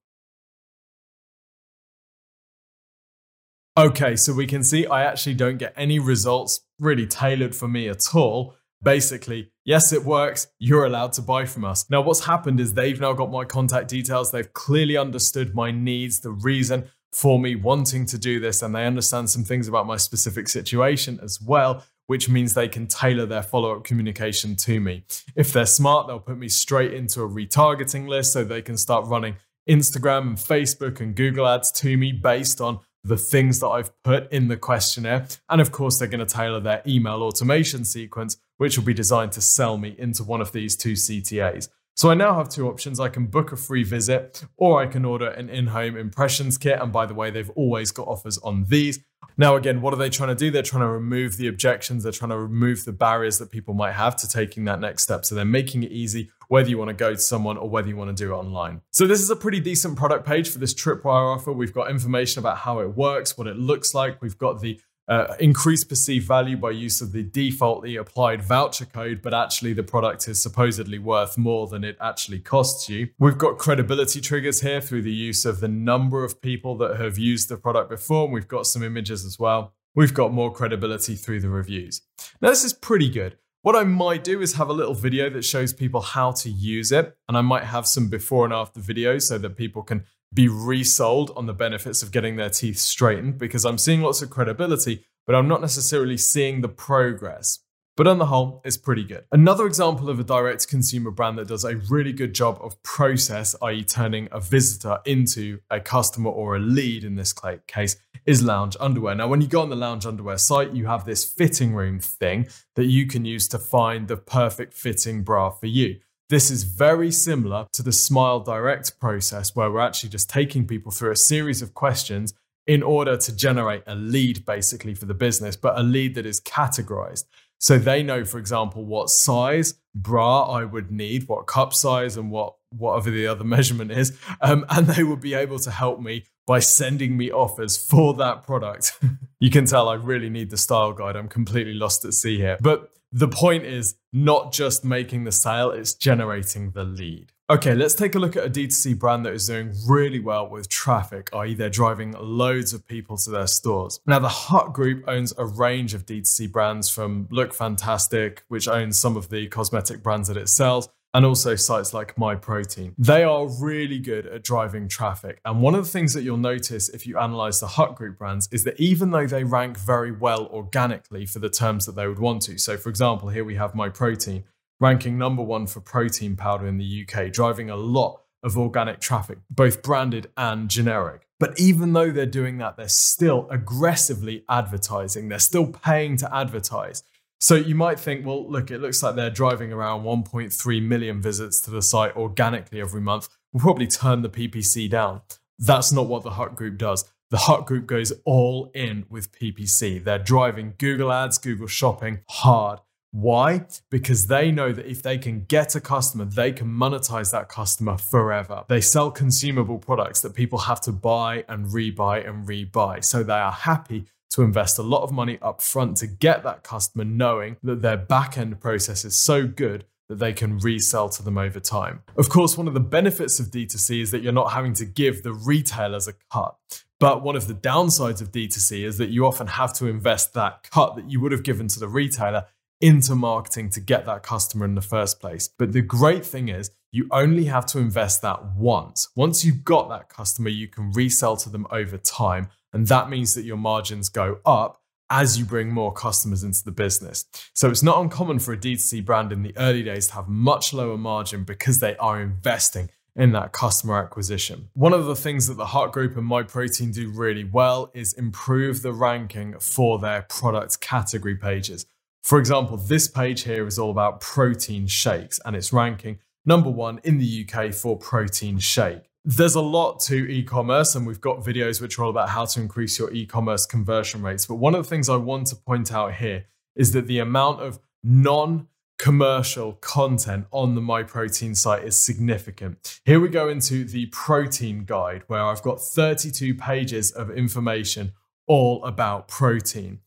Okay, 3.78 4.16
so 4.16 4.34
we 4.34 4.46
can 4.46 4.64
see 4.64 4.86
I 4.86 5.04
actually 5.04 5.34
don't 5.34 5.56
get 5.56 5.72
any 5.76 5.98
results 5.98 6.60
really 6.78 7.06
tailored 7.06 7.54
for 7.54 7.68
me 7.68 7.88
at 7.88 8.00
all. 8.12 8.56
Basically, 8.82 9.52
yes, 9.64 9.92
it 9.92 10.04
works. 10.04 10.48
You're 10.58 10.84
allowed 10.84 11.12
to 11.14 11.22
buy 11.22 11.46
from 11.46 11.64
us. 11.64 11.88
Now, 11.88 12.02
what's 12.02 12.26
happened 12.26 12.58
is 12.58 12.74
they've 12.74 13.00
now 13.00 13.12
got 13.12 13.30
my 13.30 13.44
contact 13.44 13.88
details. 13.88 14.32
They've 14.32 14.52
clearly 14.52 14.96
understood 14.96 15.54
my 15.54 15.70
needs, 15.70 16.20
the 16.20 16.32
reason 16.32 16.90
for 17.12 17.38
me 17.38 17.54
wanting 17.54 18.04
to 18.06 18.18
do 18.18 18.40
this, 18.40 18.62
and 18.62 18.74
they 18.74 18.84
understand 18.84 19.30
some 19.30 19.44
things 19.44 19.68
about 19.68 19.86
my 19.86 19.96
specific 19.96 20.48
situation 20.48 21.20
as 21.22 21.38
well 21.40 21.84
which 22.06 22.28
means 22.28 22.54
they 22.54 22.68
can 22.68 22.87
tailor 22.87 23.26
their 23.26 23.42
follow 23.42 23.76
up 23.76 23.85
communication 23.85 24.56
to 24.56 24.80
me. 24.80 25.04
If 25.37 25.52
they're 25.52 25.66
smart, 25.66 26.06
they'll 26.06 26.18
put 26.18 26.38
me 26.38 26.49
straight 26.49 26.94
into 26.94 27.23
a 27.23 27.28
retargeting 27.28 28.09
list 28.09 28.32
so 28.32 28.44
they 28.44 28.62
can 28.62 28.76
start 28.76 29.06
running 29.06 29.37
Instagram 29.68 30.23
and 30.23 30.37
Facebook 30.37 31.00
and 31.00 31.14
Google 31.14 31.47
ads 31.47 31.71
to 31.73 31.97
me 31.97 32.12
based 32.12 32.61
on 32.61 32.80
the 33.04 33.16
things 33.16 33.61
that 33.61 33.68
I've 33.68 33.90
put 34.02 34.32
in 34.32 34.49
the 34.49 34.56
questionnaire. 34.56 35.26
And 35.49 35.61
of 35.61 35.73
course, 35.73 35.99
they're 35.99 36.09
going 36.09 36.25
to 36.25 36.35
tailor 36.35 36.61
their 36.61 36.82
email 36.87 37.23
automation 37.23 37.85
sequence, 37.85 38.37
which 38.59 38.76
will 38.76 38.85
be 38.85 38.94
designed 38.94 39.32
to 39.32 39.40
sell 39.40 39.76
me 39.76 39.94
into 39.99 40.23
one 40.23 40.40
of 40.40 40.52
these 40.52 40.76
two 40.76 40.92
CTAs. 40.92 41.68
So 41.94 42.11
I 42.11 42.14
now 42.14 42.35
have 42.35 42.49
two 42.49 42.68
options. 42.68 43.00
I 43.00 43.09
can 43.09 43.26
book 43.26 43.52
a 43.52 43.56
free 43.56 43.82
visit 43.82 44.44
or 44.56 44.80
I 44.80 44.87
can 44.87 45.04
order 45.04 45.28
an 45.28 45.50
in 45.50 45.66
home 45.66 45.97
impressions 45.97 46.56
kit. 46.56 46.78
And 46.80 46.92
by 46.92 47.06
the 47.06 47.14
way, 47.14 47.30
they've 47.30 47.50
always 47.50 47.90
got 47.90 48.09
offers 48.09 48.38
on 48.38 48.64
these. 48.64 49.00
Now, 49.36 49.56
again, 49.56 49.80
what 49.80 49.94
are 49.94 49.96
they 49.96 50.10
trying 50.10 50.28
to 50.28 50.34
do? 50.34 50.50
They're 50.50 50.62
trying 50.62 50.82
to 50.82 50.88
remove 50.88 51.36
the 51.36 51.48
objections. 51.48 52.02
They're 52.02 52.12
trying 52.12 52.30
to 52.30 52.38
remove 52.38 52.84
the 52.84 52.92
barriers 52.92 53.38
that 53.38 53.50
people 53.50 53.74
might 53.74 53.92
have 53.92 54.16
to 54.16 54.28
taking 54.28 54.64
that 54.66 54.80
next 54.80 55.02
step. 55.02 55.24
So 55.24 55.34
they're 55.34 55.44
making 55.44 55.82
it 55.82 55.92
easy, 55.92 56.30
whether 56.48 56.68
you 56.68 56.78
want 56.78 56.88
to 56.88 56.94
go 56.94 57.12
to 57.12 57.18
someone 57.18 57.56
or 57.56 57.68
whether 57.68 57.88
you 57.88 57.96
want 57.96 58.16
to 58.16 58.24
do 58.24 58.32
it 58.32 58.36
online. 58.36 58.82
So 58.90 59.06
this 59.06 59.20
is 59.20 59.30
a 59.30 59.36
pretty 59.36 59.60
decent 59.60 59.96
product 59.96 60.26
page 60.26 60.50
for 60.50 60.58
this 60.58 60.74
tripwire 60.74 61.34
offer. 61.34 61.52
We've 61.52 61.72
got 61.72 61.90
information 61.90 62.40
about 62.40 62.58
how 62.58 62.80
it 62.80 62.96
works, 62.96 63.38
what 63.38 63.46
it 63.46 63.56
looks 63.56 63.94
like. 63.94 64.20
We've 64.20 64.38
got 64.38 64.61
the 64.61 64.80
uh, 65.08 65.34
increase 65.40 65.84
perceived 65.84 66.26
value 66.26 66.56
by 66.56 66.70
use 66.70 67.00
of 67.00 67.12
the 67.12 67.22
defaultly 67.22 67.96
applied 67.96 68.42
voucher 68.42 68.84
code, 68.84 69.20
but 69.22 69.34
actually 69.34 69.72
the 69.72 69.82
product 69.82 70.28
is 70.28 70.42
supposedly 70.42 70.98
worth 70.98 71.36
more 71.36 71.66
than 71.66 71.84
it 71.84 71.96
actually 72.00 72.38
costs 72.38 72.88
you. 72.88 73.08
We've 73.18 73.38
got 73.38 73.58
credibility 73.58 74.20
triggers 74.20 74.60
here 74.60 74.80
through 74.80 75.02
the 75.02 75.12
use 75.12 75.44
of 75.44 75.60
the 75.60 75.68
number 75.68 76.24
of 76.24 76.40
people 76.40 76.76
that 76.78 77.00
have 77.00 77.18
used 77.18 77.48
the 77.48 77.56
product 77.56 77.90
before. 77.90 78.24
And 78.24 78.32
we've 78.32 78.48
got 78.48 78.66
some 78.66 78.82
images 78.82 79.24
as 79.24 79.38
well. 79.38 79.74
We've 79.94 80.14
got 80.14 80.32
more 80.32 80.52
credibility 80.52 81.16
through 81.16 81.40
the 81.40 81.50
reviews. 81.50 82.02
Now, 82.40 82.50
this 82.50 82.64
is 82.64 82.72
pretty 82.72 83.10
good. 83.10 83.36
What 83.62 83.76
I 83.76 83.84
might 83.84 84.24
do 84.24 84.40
is 84.40 84.54
have 84.54 84.68
a 84.68 84.72
little 84.72 84.94
video 84.94 85.30
that 85.30 85.44
shows 85.44 85.72
people 85.72 86.00
how 86.00 86.32
to 86.32 86.50
use 86.50 86.90
it, 86.90 87.16
and 87.28 87.36
I 87.36 87.42
might 87.42 87.64
have 87.64 87.86
some 87.86 88.08
before 88.08 88.44
and 88.44 88.52
after 88.52 88.80
videos 88.80 89.22
so 89.22 89.38
that 89.38 89.56
people 89.56 89.82
can 89.82 90.04
be 90.33 90.49
resold 90.49 91.31
on 91.37 91.47
the 91.47 91.53
benefits 91.53 92.03
of 92.03 92.11
getting 92.11 92.37
their 92.37 92.51
teeth 92.51 92.79
straightened 92.79 93.38
because 93.38 93.64
I'm 93.64 93.79
seeing 93.79 94.01
lots 94.01 94.23
of 94.23 94.31
credibility, 94.31 95.05
but 95.27 95.35
I'm 95.35 95.49
not 95.49 95.61
necessarily 95.61 96.16
seeing 96.16 96.61
the 96.61 96.68
progress. 96.68 97.59
But 97.95 98.07
on 98.07 98.16
the 98.16 98.27
whole, 98.27 98.62
it's 98.64 98.79
pretty 98.79 99.05
good. 99.05 99.25
Another 99.33 99.66
example 99.66 100.09
of 100.09 100.18
a 100.18 100.25
direct 100.25 100.66
consumer 100.66 101.11
brand 101.11 101.37
that 101.37 101.49
does 101.49 101.64
a 101.64 101.77
really 101.90 102.12
good 102.14 102.35
job 102.35 102.59
of 102.62 102.83
process, 102.83 103.55
i.e., 103.62 103.85
turning 103.85 104.29
a 104.33 104.40
visitor 104.40 104.99
into 105.05 105.59
a 105.71 105.79
customer 105.79 106.31
or 106.31 106.57
a 106.57 106.59
lead 106.59 107.05
in 107.05 107.16
this 107.16 107.35
case, 107.66 107.97
is 108.25 108.42
Lounge 108.42 108.79
Underwear. 108.81 109.14
Now, 109.14 109.29
when 109.29 109.42
you 109.42 109.47
go 109.47 109.61
on 109.61 109.68
the 109.68 109.77
Lounge 109.77 110.07
Underwear 110.07 110.38
site, 110.38 110.73
you 110.73 110.87
have 110.87 111.05
this 111.05 111.25
fitting 111.25 111.75
room 111.75 112.01
thing 112.01 112.49
that 112.77 112.87
you 112.87 113.07
can 113.07 113.27
use 113.27 113.47
to 113.49 113.59
find 113.59 114.09
the 114.09 114.16
perfect 114.16 114.73
fitting 114.73 115.23
bra 115.23 115.51
for 115.51 115.66
you. 115.66 116.01
This 116.33 116.51
is 116.51 116.64
very 116.64 117.11
similar 117.11 117.66
to 117.75 117.83
the 117.83 117.92
Smile 117.92 118.40
Direct 118.40 118.99
process, 118.99 119.55
where 119.55 119.71
we're 119.71 119.81
actually 119.81 120.09
just 120.09 120.31
taking 120.31 120.66
people 120.66 120.90
through 120.90 121.11
a 121.11 121.16
series 121.16 121.61
of 121.61 121.75
questions 121.75 122.33
in 122.66 122.83
order 122.83 123.18
to 123.18 123.37
generate 123.37 123.83
a 123.87 123.95
lead 123.95 124.47
basically 124.47 124.95
for 124.95 125.05
the 125.05 125.12
business, 125.12 125.57
but 125.57 125.79
a 125.79 125.83
lead 125.83 126.14
that 126.14 126.25
is 126.25 126.40
categorized. 126.40 127.25
So 127.59 127.77
they 127.79 128.03
know, 128.03 128.25
for 128.25 128.38
example, 128.38 128.87
what 128.87 129.11
size 129.11 129.75
bra 129.95 130.45
I 130.45 130.64
would 130.64 130.90
need, 130.90 131.29
what 131.29 131.47
cup 131.47 131.75
size, 131.75 132.16
and 132.16 132.31
what 132.31 132.55
whatever 132.71 133.11
the 133.11 133.27
other 133.27 133.45
measurement 133.57 133.92
is, 133.92 134.18
um, 134.40 134.64
and 134.71 134.87
they 134.87 135.03
will 135.03 135.16
be 135.16 135.35
able 135.35 135.59
to 135.59 135.71
help 135.71 136.01
me 136.01 136.25
by 136.47 136.61
sending 136.61 137.14
me 137.14 137.31
offers 137.31 137.77
for 137.77 138.14
that 138.14 138.42
product. 138.42 138.99
you 139.38 139.51
can 139.51 139.66
tell 139.66 139.87
I 139.87 139.97
really 139.97 140.31
need 140.31 140.49
the 140.49 140.57
style 140.57 140.95
guide. 140.95 141.14
I'm 141.14 141.29
completely 141.29 141.75
lost 141.75 142.07
at 142.07 142.14
sea 142.14 142.38
here, 142.38 142.57
but 142.62 142.88
the 143.12 143.29
point 143.29 143.64
is 143.64 143.96
not 144.12 144.53
just 144.53 144.85
making 144.85 145.25
the 145.25 145.33
sale, 145.33 145.70
it's 145.70 145.94
generating 145.94 146.70
the 146.70 146.85
lead. 146.85 147.33
Okay, 147.51 147.75
let's 147.75 147.94
take 147.94 148.14
a 148.14 148.18
look 148.18 148.35
at 148.35 148.46
a 148.46 148.48
D2C 148.48 148.98
brand 148.98 149.27
that 149.27 149.35
is 149.35 149.46
doing 149.46 149.75
really 149.87 150.20
well 150.20 150.48
with 150.48 150.70
traffic, 150.70 151.29
i.e., 151.35 151.55
they're 151.55 151.68
driving 151.68 152.14
loads 152.18 152.72
of 152.72 152.87
people 152.87 153.18
to 153.18 153.31
their 153.31 153.46
stores. 153.46 154.01
Now, 154.07 154.20
the 154.20 154.29
Hut 154.29 154.72
Group 154.72 155.05
owns 155.07 155.35
a 155.37 155.44
range 155.44 155.92
of 155.92 156.07
D2C 156.07 156.51
brands 156.51 156.88
from 156.88 157.29
Look 157.31 157.53
Fantastic, 157.53 158.44
which 158.48 158.68
owns 158.68 158.96
some 158.96 159.18
of 159.18 159.29
the 159.29 159.48
cosmetic 159.48 160.03
brands 160.03 160.29
that 160.29 160.38
it 160.38 160.48
sells, 160.48 160.88
and 161.14 161.27
also 161.27 161.55
sites 161.55 161.92
like 161.92 162.16
MyProtein. 162.16 162.94
They 162.96 163.22
are 163.22 163.46
really 163.46 163.98
good 163.98 164.27
at 164.27 164.42
driving 164.42 164.88
traffic. 164.88 165.40
And 165.44 165.61
one 165.61 165.75
of 165.75 165.85
the 165.85 165.90
things 165.90 166.14
that 166.14 166.22
you'll 166.22 166.38
notice 166.38 166.88
if 166.88 167.07
you 167.07 167.18
analyze 167.18 167.61
the 167.61 167.66
Hut 167.66 167.94
Group 167.94 168.18
brands 168.18 168.48
is 168.51 168.64
that 168.64 168.81
even 168.81 169.11
though 169.11 169.27
they 169.27 169.44
rank 169.44 169.79
very 169.79 170.11
well 170.11 170.46
organically 170.46 171.27
for 171.27 171.38
the 171.38 171.51
terms 171.51 171.87
that 171.87 171.96
they 171.96 172.09
would 172.09 172.18
want 172.18 172.42
to, 172.42 172.59
so 172.59 172.77
for 172.77 172.88
example, 172.88 173.29
here 173.29 173.44
we 173.44 173.57
have 173.57 173.72
MyProtein 173.72 174.44
ranking 174.81 175.18
number 175.18 175.42
one 175.42 175.66
for 175.66 175.81
protein 175.81 176.35
powder 176.35 176.66
in 176.66 176.79
the 176.79 177.07
UK, 177.07 177.31
driving 177.33 177.70
a 177.70 177.77
lot 177.77 178.22
of 178.42 178.59
organic 178.59 179.01
traffic, 179.01 179.38
both 179.51 179.83
branded 179.83 180.29
and 180.37 180.68
generic. 180.68 181.29
But 181.38 181.59
even 181.59 181.92
though 181.92 182.11
they're 182.11 182.27
doing 182.27 182.59
that, 182.59 182.77
they're 182.77 182.88
still 182.88 183.48
aggressively 183.51 184.44
advertising. 184.48 185.29
They're 185.29 185.38
still 185.38 185.68
paying 185.68 186.16
to 186.18 186.35
advertise. 186.35 187.05
So 187.42 187.57
you 187.57 187.74
might 187.74 187.98
think, 187.98 188.24
well, 188.24 188.48
look, 188.48 188.70
it 188.70 188.78
looks 188.78 189.02
like 189.02 189.16
they're 189.16 189.28
driving 189.28 189.72
around 189.72 190.05
1.3 190.05 190.83
million 190.83 191.20
visits 191.20 191.61
to 191.62 191.72
the 191.72 191.83
site 191.83 192.14
organically 192.14 192.81
every 192.81 193.00
month. 193.00 193.28
We'll 193.52 193.62
probably 193.62 193.88
turn 193.88 194.22
the 194.22 194.28
PPC 194.28 194.88
down. 194.88 195.22
That's 195.59 195.90
not 195.90 196.07
what 196.07 196.22
the 196.22 196.31
Hut 196.31 196.55
Group 196.55 196.78
does. 196.78 197.05
The 197.31 197.38
Hut 197.38 197.66
Group 197.66 197.87
goes 197.87 198.12
all 198.24 198.70
in 198.76 199.07
with 199.11 199.33
PPC. 199.33 200.05
They're 200.05 200.20
driving 200.20 200.74
Google 200.78 201.11
Ads, 201.11 201.38
Google 201.38 201.66
Shopping 201.66 202.20
hard. 202.28 202.78
Why? 203.11 203.66
Because 203.90 204.28
they 204.28 204.52
know 204.52 204.70
that 204.70 204.87
if 204.87 205.02
they 205.02 205.18
can 205.18 205.44
get 205.44 205.74
a 205.74 205.81
customer, 205.81 206.26
they 206.26 206.52
can 206.52 206.68
monetize 206.68 207.33
that 207.33 207.48
customer 207.48 207.98
forever. 207.98 208.62
They 208.68 208.81
sell 208.81 209.11
consumable 209.11 209.78
products 209.78 210.20
that 210.20 210.35
people 210.35 210.61
have 210.61 210.81
to 210.83 210.92
buy 210.92 211.44
and 211.48 211.66
rebuy 211.66 212.24
and 212.24 212.46
rebuy. 212.46 213.05
So 213.05 213.24
they 213.24 213.33
are 213.33 213.50
happy 213.50 214.07
to 214.33 214.42
invest 214.42 214.79
a 214.79 214.83
lot 214.83 215.03
of 215.03 215.12
money 215.12 215.38
up 215.42 215.62
front 215.62 215.97
to 215.99 216.07
get 216.07 216.42
that 216.42 216.62
customer 216.62 217.05
knowing 217.05 217.57
that 217.62 217.83
their 217.83 217.97
back 217.97 218.37
end 218.37 218.61
process 218.61 219.05
is 219.05 219.16
so 219.16 219.47
good 219.47 219.85
that 220.09 220.18
they 220.18 220.33
can 220.33 220.59
resell 220.59 221.09
to 221.09 221.23
them 221.23 221.38
over 221.38 221.61
time. 221.61 222.03
Of 222.16 222.29
course, 222.29 222.59
one 222.59 222.68
of 222.68 222.75
the 222.75 222.81
benefits 222.81 223.40
of 223.40 223.47
D2C 223.47 224.03
is 224.03 224.11
that 224.11 224.23
you're 224.23 224.33
not 224.33 224.53
having 224.53 224.75
to 224.75 224.85
give 224.85 225.23
the 225.23 225.33
retailers 225.33 226.07
a 226.07 226.14
cut. 226.31 226.57
But 227.01 227.23
one 227.23 227.35
of 227.35 227.49
the 227.49 227.55
downsides 227.55 228.21
of 228.21 228.31
D2C 228.31 228.85
is 228.85 228.99
that 228.99 229.09
you 229.09 229.27
often 229.27 229.49
have 229.49 229.73
to 229.75 229.87
invest 229.87 230.35
that 230.35 230.68
cut 230.71 230.97
that 230.97 231.11
you 231.11 231.21
would 231.21 231.33
have 231.33 231.42
given 231.42 231.66
to 231.68 231.81
the 231.81 231.88
retailer 231.88 232.47
into 232.81 233.14
marketing 233.14 233.71
to 233.71 233.81
get 233.81 234.05
that 234.07 234.23
customer 234.23 234.64
in 234.64 234.75
the 234.75 234.83
first 234.83 235.21
place. 235.21 235.49
But 235.49 235.73
the 235.73 235.83
great 235.83 236.27
thing 236.27 236.49
is, 236.49 236.71
you 236.90 237.09
only 237.11 237.45
have 237.45 237.64
to 237.66 237.79
invest 237.79 238.21
that 238.23 238.55
once. 238.55 239.09
Once 239.16 239.45
you've 239.45 239.64
got 239.64 239.88
that 239.88 240.11
customer, 240.11 240.51
you 240.51 240.68
can 240.68 240.90
resell 240.92 241.37
to 241.38 241.49
them 241.49 241.66
over 241.71 241.97
time. 241.97 242.51
And 242.72 242.87
that 242.88 243.11
means 243.11 243.35
that 243.35 243.44
your 243.44 243.56
margins 243.56 244.08
go 244.08 244.38
up 244.44 244.80
as 245.11 245.38
you 245.38 245.44
bring 245.44 245.70
more 245.70 245.92
customers 245.92 246.42
into 246.42 246.64
the 246.64 246.72
business. 246.72 247.26
So 247.52 247.68
it's 247.68 247.82
not 247.82 248.00
uncommon 248.00 248.38
for 248.38 248.54
a 248.54 248.56
D2C 248.56 249.04
brand 249.04 249.30
in 249.30 249.42
the 249.42 249.54
early 249.58 249.82
days 249.82 250.06
to 250.08 250.14
have 250.14 250.28
much 250.28 250.72
lower 250.72 250.96
margin 250.96 251.44
because 251.44 251.80
they 251.80 251.96
are 251.96 252.20
investing 252.20 252.88
in 253.14 253.32
that 253.32 253.52
customer 253.52 253.98
acquisition. 254.02 254.70
One 254.72 254.94
of 254.94 255.04
the 255.04 255.14
things 255.14 255.46
that 255.48 255.58
the 255.58 255.66
Hut 255.66 255.92
Group 255.92 256.16
and 256.16 256.28
MyProtein 256.28 256.94
do 256.94 257.11
really 257.11 257.44
well 257.44 257.90
is 257.92 258.14
improve 258.14 258.80
the 258.80 258.94
ranking 258.94 259.58
for 259.58 259.98
their 259.98 260.22
product 260.22 260.80
category 260.80 261.37
pages. 261.37 261.85
For 262.22 262.38
example, 262.38 262.78
this 262.78 263.06
page 263.08 263.42
here 263.42 263.66
is 263.66 263.78
all 263.78 263.90
about 263.90 264.20
protein 264.20 264.87
shakes 264.87 265.40
and 265.44 265.54
it's 265.54 265.74
ranking 265.74 266.20
number 266.46 266.70
one 266.70 267.00
in 267.04 267.18
the 267.18 267.46
UK 267.46 267.74
for 267.74 267.98
protein 267.98 268.58
shake. 268.58 269.12
There's 269.24 269.54
a 269.54 269.61
lot 269.61 270.00
to 270.00 270.28
e 270.28 270.42
commerce, 270.42 270.96
and 270.96 271.06
we've 271.06 271.20
got 271.20 271.44
videos 271.44 271.80
which 271.80 271.96
are 271.96 272.04
all 272.04 272.11
about 272.11 272.30
how 272.30 272.44
to 272.44 272.61
increase 272.61 272.98
your 272.98 273.12
e 273.12 273.24
commerce 273.24 273.66
conversion 273.66 274.20
rates. 274.20 274.46
But 274.46 274.56
one 274.56 274.74
of 274.74 274.82
the 274.82 274.88
things 274.88 275.08
I 275.08 275.16
want 275.16 275.46
to 275.48 275.56
point 275.56 275.92
out 275.92 276.14
here 276.14 276.46
is 276.74 276.92
that 276.92 277.06
the 277.06 277.20
amount 277.20 277.61
of 277.61 277.78
non 278.02 278.66
commercial 278.98 279.74
content 279.74 280.46
on 280.50 280.74
the 280.74 280.80
MyProtein 280.80 281.56
site 281.56 281.85
is 281.85 281.96
significant. 281.96 283.00
Here 283.04 283.20
we 283.20 283.28
go 283.28 283.48
into 283.48 283.85
the 283.85 284.06
protein 284.06 284.85
guide, 284.85 285.22
where 285.28 285.42
I've 285.42 285.62
got 285.62 285.80
32 285.80 286.54
pages 286.56 287.12
of 287.12 287.30
information 287.30 288.12
all 288.48 288.85
about 288.85 289.28
protein. 289.28 290.00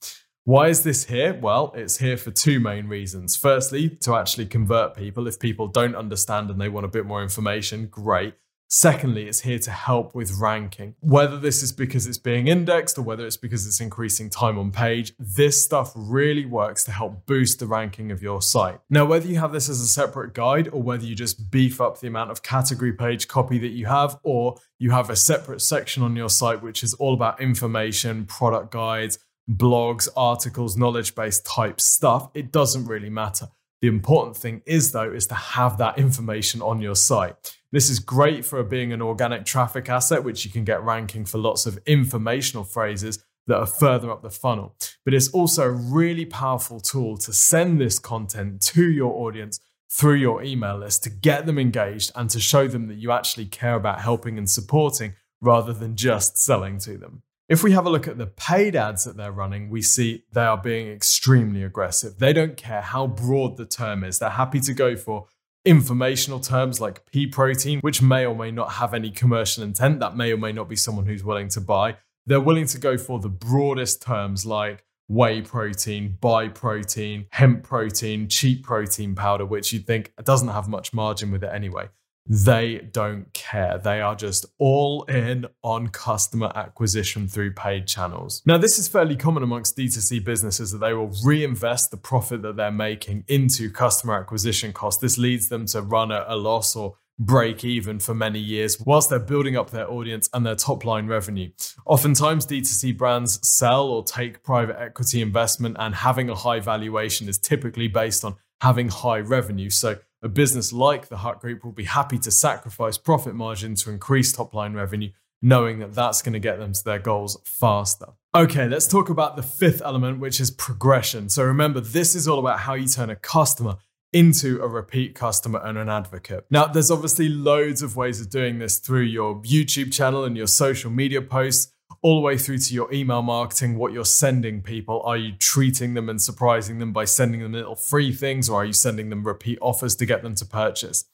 Why 0.43 0.67
is 0.67 0.83
this 0.83 1.05
here? 1.05 1.33
Well, 1.33 1.73
it's 1.75 1.97
here 1.97 2.17
for 2.17 2.31
two 2.31 2.59
main 2.59 2.87
reasons. 2.87 3.35
Firstly, 3.35 3.89
to 4.01 4.15
actually 4.15 4.45
convert 4.45 4.95
people. 4.95 5.25
If 5.25 5.39
people 5.39 5.67
don't 5.67 5.95
understand 5.95 6.49
and 6.49 6.59
they 6.59 6.69
want 6.69 6.85
a 6.85 6.89
bit 6.89 7.05
more 7.05 7.23
information, 7.23 7.87
great. 7.87 8.35
Secondly, 8.67 9.27
it's 9.27 9.41
here 9.41 9.59
to 9.59 9.71
help 9.71 10.15
with 10.15 10.39
ranking. 10.39 10.95
Whether 10.99 11.37
this 11.37 11.61
is 11.61 11.71
because 11.71 12.07
it's 12.07 12.17
being 12.17 12.47
indexed 12.47 12.97
or 12.97 13.03
whether 13.03 13.25
it's 13.25 13.37
because 13.37 13.67
it's 13.67 13.79
increasing 13.79 14.29
time 14.29 14.57
on 14.57 14.71
page, 14.71 15.13
this 15.19 15.63
stuff 15.63 15.91
really 15.95 16.45
works 16.45 16.83
to 16.85 16.91
help 16.91 17.25
boost 17.27 17.59
the 17.59 17.67
ranking 17.67 18.11
of 18.11 18.23
your 18.23 18.41
site. 18.41 18.79
Now, 18.89 19.05
whether 19.05 19.27
you 19.27 19.37
have 19.39 19.51
this 19.51 19.69
as 19.69 19.81
a 19.81 19.87
separate 19.87 20.33
guide 20.33 20.67
or 20.69 20.81
whether 20.81 21.05
you 21.05 21.15
just 21.15 21.51
beef 21.51 21.79
up 21.79 21.99
the 21.99 22.07
amount 22.07 22.31
of 22.31 22.41
category 22.41 22.93
page 22.93 23.27
copy 23.27 23.59
that 23.59 23.69
you 23.69 23.85
have, 23.85 24.17
or 24.23 24.55
you 24.79 24.91
have 24.91 25.09
a 25.09 25.15
separate 25.15 25.61
section 25.61 26.01
on 26.01 26.15
your 26.15 26.29
site 26.29 26.63
which 26.63 26.83
is 26.83 26.95
all 26.95 27.13
about 27.13 27.39
information, 27.39 28.25
product 28.25 28.71
guides, 28.71 29.19
blogs, 29.49 30.07
articles, 30.17 30.75
knowledge 30.75 31.13
based 31.13 31.45
type 31.45 31.79
stuff, 31.79 32.29
it 32.33 32.51
doesn't 32.51 32.87
really 32.87 33.11
matter. 33.11 33.47
The 33.81 33.87
important 33.89 34.35
thing 34.35 34.63
is, 34.65 34.93
though, 34.93 35.11
is 35.11 35.27
to 35.27 35.35
have 35.35 35.77
that 35.77 35.99
information 35.99 36.61
on 36.61 36.81
your 36.81 36.95
site. 36.95 37.35
This 37.75 37.89
is 37.89 37.99
great 37.99 38.45
for 38.45 38.63
being 38.63 38.93
an 38.93 39.01
organic 39.01 39.43
traffic 39.43 39.89
asset, 39.89 40.23
which 40.23 40.45
you 40.45 40.49
can 40.49 40.63
get 40.63 40.81
ranking 40.81 41.25
for 41.25 41.39
lots 41.39 41.65
of 41.65 41.77
informational 41.85 42.63
phrases 42.63 43.21
that 43.47 43.57
are 43.57 43.65
further 43.65 44.09
up 44.09 44.21
the 44.21 44.29
funnel. 44.29 44.77
But 45.03 45.13
it's 45.13 45.27
also 45.31 45.63
a 45.63 45.71
really 45.71 46.23
powerful 46.23 46.79
tool 46.79 47.17
to 47.17 47.33
send 47.33 47.81
this 47.81 47.99
content 47.99 48.61
to 48.67 48.89
your 48.89 49.13
audience 49.27 49.59
through 49.91 50.15
your 50.15 50.41
email 50.41 50.77
list 50.77 51.03
to 51.03 51.09
get 51.09 51.45
them 51.45 51.59
engaged 51.59 52.13
and 52.15 52.29
to 52.29 52.39
show 52.39 52.69
them 52.69 52.87
that 52.87 52.95
you 52.95 53.11
actually 53.11 53.47
care 53.47 53.75
about 53.75 53.99
helping 53.99 54.37
and 54.37 54.49
supporting 54.49 55.15
rather 55.41 55.73
than 55.73 55.97
just 55.97 56.37
selling 56.37 56.79
to 56.79 56.97
them. 56.97 57.23
If 57.49 57.61
we 57.61 57.73
have 57.73 57.85
a 57.85 57.89
look 57.89 58.07
at 58.07 58.17
the 58.17 58.25
paid 58.25 58.77
ads 58.77 59.03
that 59.03 59.17
they're 59.17 59.33
running, 59.33 59.69
we 59.69 59.81
see 59.81 60.23
they 60.31 60.45
are 60.45 60.57
being 60.57 60.87
extremely 60.87 61.61
aggressive. 61.61 62.19
They 62.19 62.31
don't 62.31 62.55
care 62.55 62.81
how 62.81 63.05
broad 63.05 63.57
the 63.57 63.65
term 63.65 64.05
is, 64.05 64.19
they're 64.19 64.29
happy 64.29 64.61
to 64.61 64.73
go 64.73 64.95
for 64.95 65.27
informational 65.65 66.39
terms 66.39 66.79
like 66.79 67.05
pea 67.11 67.27
protein, 67.27 67.79
which 67.79 68.01
may 68.01 68.25
or 68.25 68.35
may 68.35 68.51
not 68.51 68.73
have 68.73 68.93
any 68.93 69.11
commercial 69.11 69.63
intent. 69.63 69.99
That 69.99 70.15
may 70.15 70.31
or 70.31 70.37
may 70.37 70.51
not 70.51 70.69
be 70.69 70.75
someone 70.75 71.05
who's 71.05 71.23
willing 71.23 71.49
to 71.49 71.61
buy. 71.61 71.97
They're 72.25 72.39
willing 72.39 72.67
to 72.67 72.77
go 72.77 72.97
for 72.97 73.19
the 73.19 73.29
broadest 73.29 74.01
terms 74.01 74.45
like 74.45 74.83
whey 75.07 75.41
protein, 75.41 76.17
buy 76.19 76.47
protein, 76.47 77.27
hemp 77.31 77.63
protein, 77.63 78.27
cheap 78.27 78.63
protein 78.63 79.15
powder, 79.15 79.45
which 79.45 79.71
you'd 79.73 79.85
think 79.85 80.11
doesn't 80.23 80.47
have 80.47 80.67
much 80.67 80.93
margin 80.93 81.31
with 81.31 81.43
it 81.43 81.51
anyway. 81.53 81.89
They 82.27 82.89
don't 82.91 83.31
care. 83.33 83.77
They 83.77 84.01
are 84.01 84.15
just 84.15 84.45
all 84.57 85.03
in 85.03 85.45
on 85.63 85.89
customer 85.89 86.51
acquisition 86.55 87.27
through 87.27 87.53
paid 87.53 87.87
channels. 87.87 88.41
Now, 88.45 88.57
this 88.57 88.79
is 88.79 88.87
fairly 88.87 89.15
common 89.15 89.43
amongst 89.43 89.77
D2C 89.77 90.23
businesses 90.25 90.71
that 90.71 90.79
they 90.79 90.93
will 90.93 91.13
reinvest 91.23 91.91
the 91.91 91.97
profit 91.97 92.41
that 92.41 92.55
they're 92.55 92.71
making 92.71 93.25
into 93.27 93.69
customer 93.69 94.19
acquisition 94.19 94.73
costs. 94.73 95.01
This 95.01 95.17
leads 95.17 95.49
them 95.49 95.67
to 95.67 95.81
run 95.81 96.11
at 96.11 96.25
a 96.27 96.35
loss 96.35 96.75
or 96.75 96.97
break 97.17 97.63
even 97.63 97.97
for 97.99 98.13
many 98.13 98.39
years 98.39 98.77
whilst 98.81 99.09
they're 99.09 99.19
building 99.19 99.55
up 99.55 99.69
their 99.69 99.89
audience 99.89 100.29
and 100.33 100.45
their 100.45 100.55
top 100.55 100.83
line 100.83 101.07
revenue. 101.07 101.49
Oftentimes, 101.85 102.45
D2C 102.45 102.97
brands 102.97 103.47
sell 103.47 103.87
or 103.87 104.03
take 104.03 104.43
private 104.43 104.79
equity 104.79 105.21
investment, 105.21 105.77
and 105.79 105.95
having 105.95 106.29
a 106.29 106.35
high 106.35 106.59
valuation 106.59 107.29
is 107.29 107.37
typically 107.37 107.87
based 107.87 108.25
on 108.25 108.35
having 108.61 108.89
high 108.89 109.19
revenue. 109.19 109.69
So, 109.69 109.97
a 110.25 110.29
business 110.29 110.73
like 110.73 111.07
the 111.07 111.17
Hut 111.17 111.39
Group 111.39 111.63
will 111.63 111.71
be 111.71 111.83
happy 111.83 112.17
to 112.17 112.31
sacrifice 112.31 112.97
profit 112.97 113.35
margin 113.35 113.75
to 113.75 113.91
increase 113.91 114.33
top 114.33 114.55
line 114.55 114.73
revenue, 114.73 115.11
knowing 115.39 115.77
that 115.79 115.93
that's 115.93 116.23
going 116.23 116.33
to 116.33 116.39
get 116.39 116.57
them 116.57 116.73
to 116.73 116.83
their 116.83 116.97
goals 116.97 117.37
faster. 117.45 118.07
Okay, 118.33 118.67
let's 118.67 118.87
talk 118.87 119.09
about 119.09 119.35
the 119.35 119.43
fifth 119.43 119.83
element, 119.85 120.19
which 120.19 120.39
is 120.39 120.49
progression. 120.49 121.29
So 121.29 121.43
remember, 121.43 121.79
this 121.79 122.15
is 122.15 122.27
all 122.27 122.39
about 122.39 122.61
how 122.61 122.73
you 122.73 122.87
turn 122.87 123.11
a 123.11 123.15
customer 123.15 123.77
into 124.11 124.59
a 124.63 124.67
repeat 124.67 125.13
customer 125.13 125.61
and 125.63 125.77
an 125.77 125.89
advocate. 125.89 126.47
Now, 126.49 126.65
there's 126.65 126.89
obviously 126.89 127.29
loads 127.29 127.83
of 127.83 127.95
ways 127.95 128.19
of 128.19 128.31
doing 128.31 128.57
this 128.57 128.79
through 128.79 129.03
your 129.03 129.35
YouTube 129.43 129.93
channel 129.93 130.23
and 130.23 130.35
your 130.35 130.47
social 130.47 130.89
media 130.89 131.21
posts 131.21 131.71
all 132.05 132.17
the 132.17 132.21
way 132.21 132.37
through 132.37 132.59
to 132.59 132.71
your 132.71 132.93
email 132.93 133.23
marketing, 133.23 133.75
what 133.75 133.91
you're 133.91 134.05
sending 134.05 134.61
people. 134.61 135.01
Are 135.01 135.17
you 135.17 135.31
treating 135.39 135.95
them 135.95 136.07
and 136.07 136.21
surprising 136.21 136.77
them 136.77 136.93
by 136.93 137.03
sending 137.03 137.41
them 137.41 137.53
little 137.53 137.75
free 137.75 138.13
things, 138.13 138.47
or 138.47 138.61
are 138.61 138.65
you 138.65 138.73
sending 138.73 139.09
them 139.09 139.23
repeat 139.23 139.57
offers 139.59 139.95
to 139.95 140.05
get 140.05 140.21
them 140.21 140.35
to 140.35 140.45
purchase? 140.45 141.05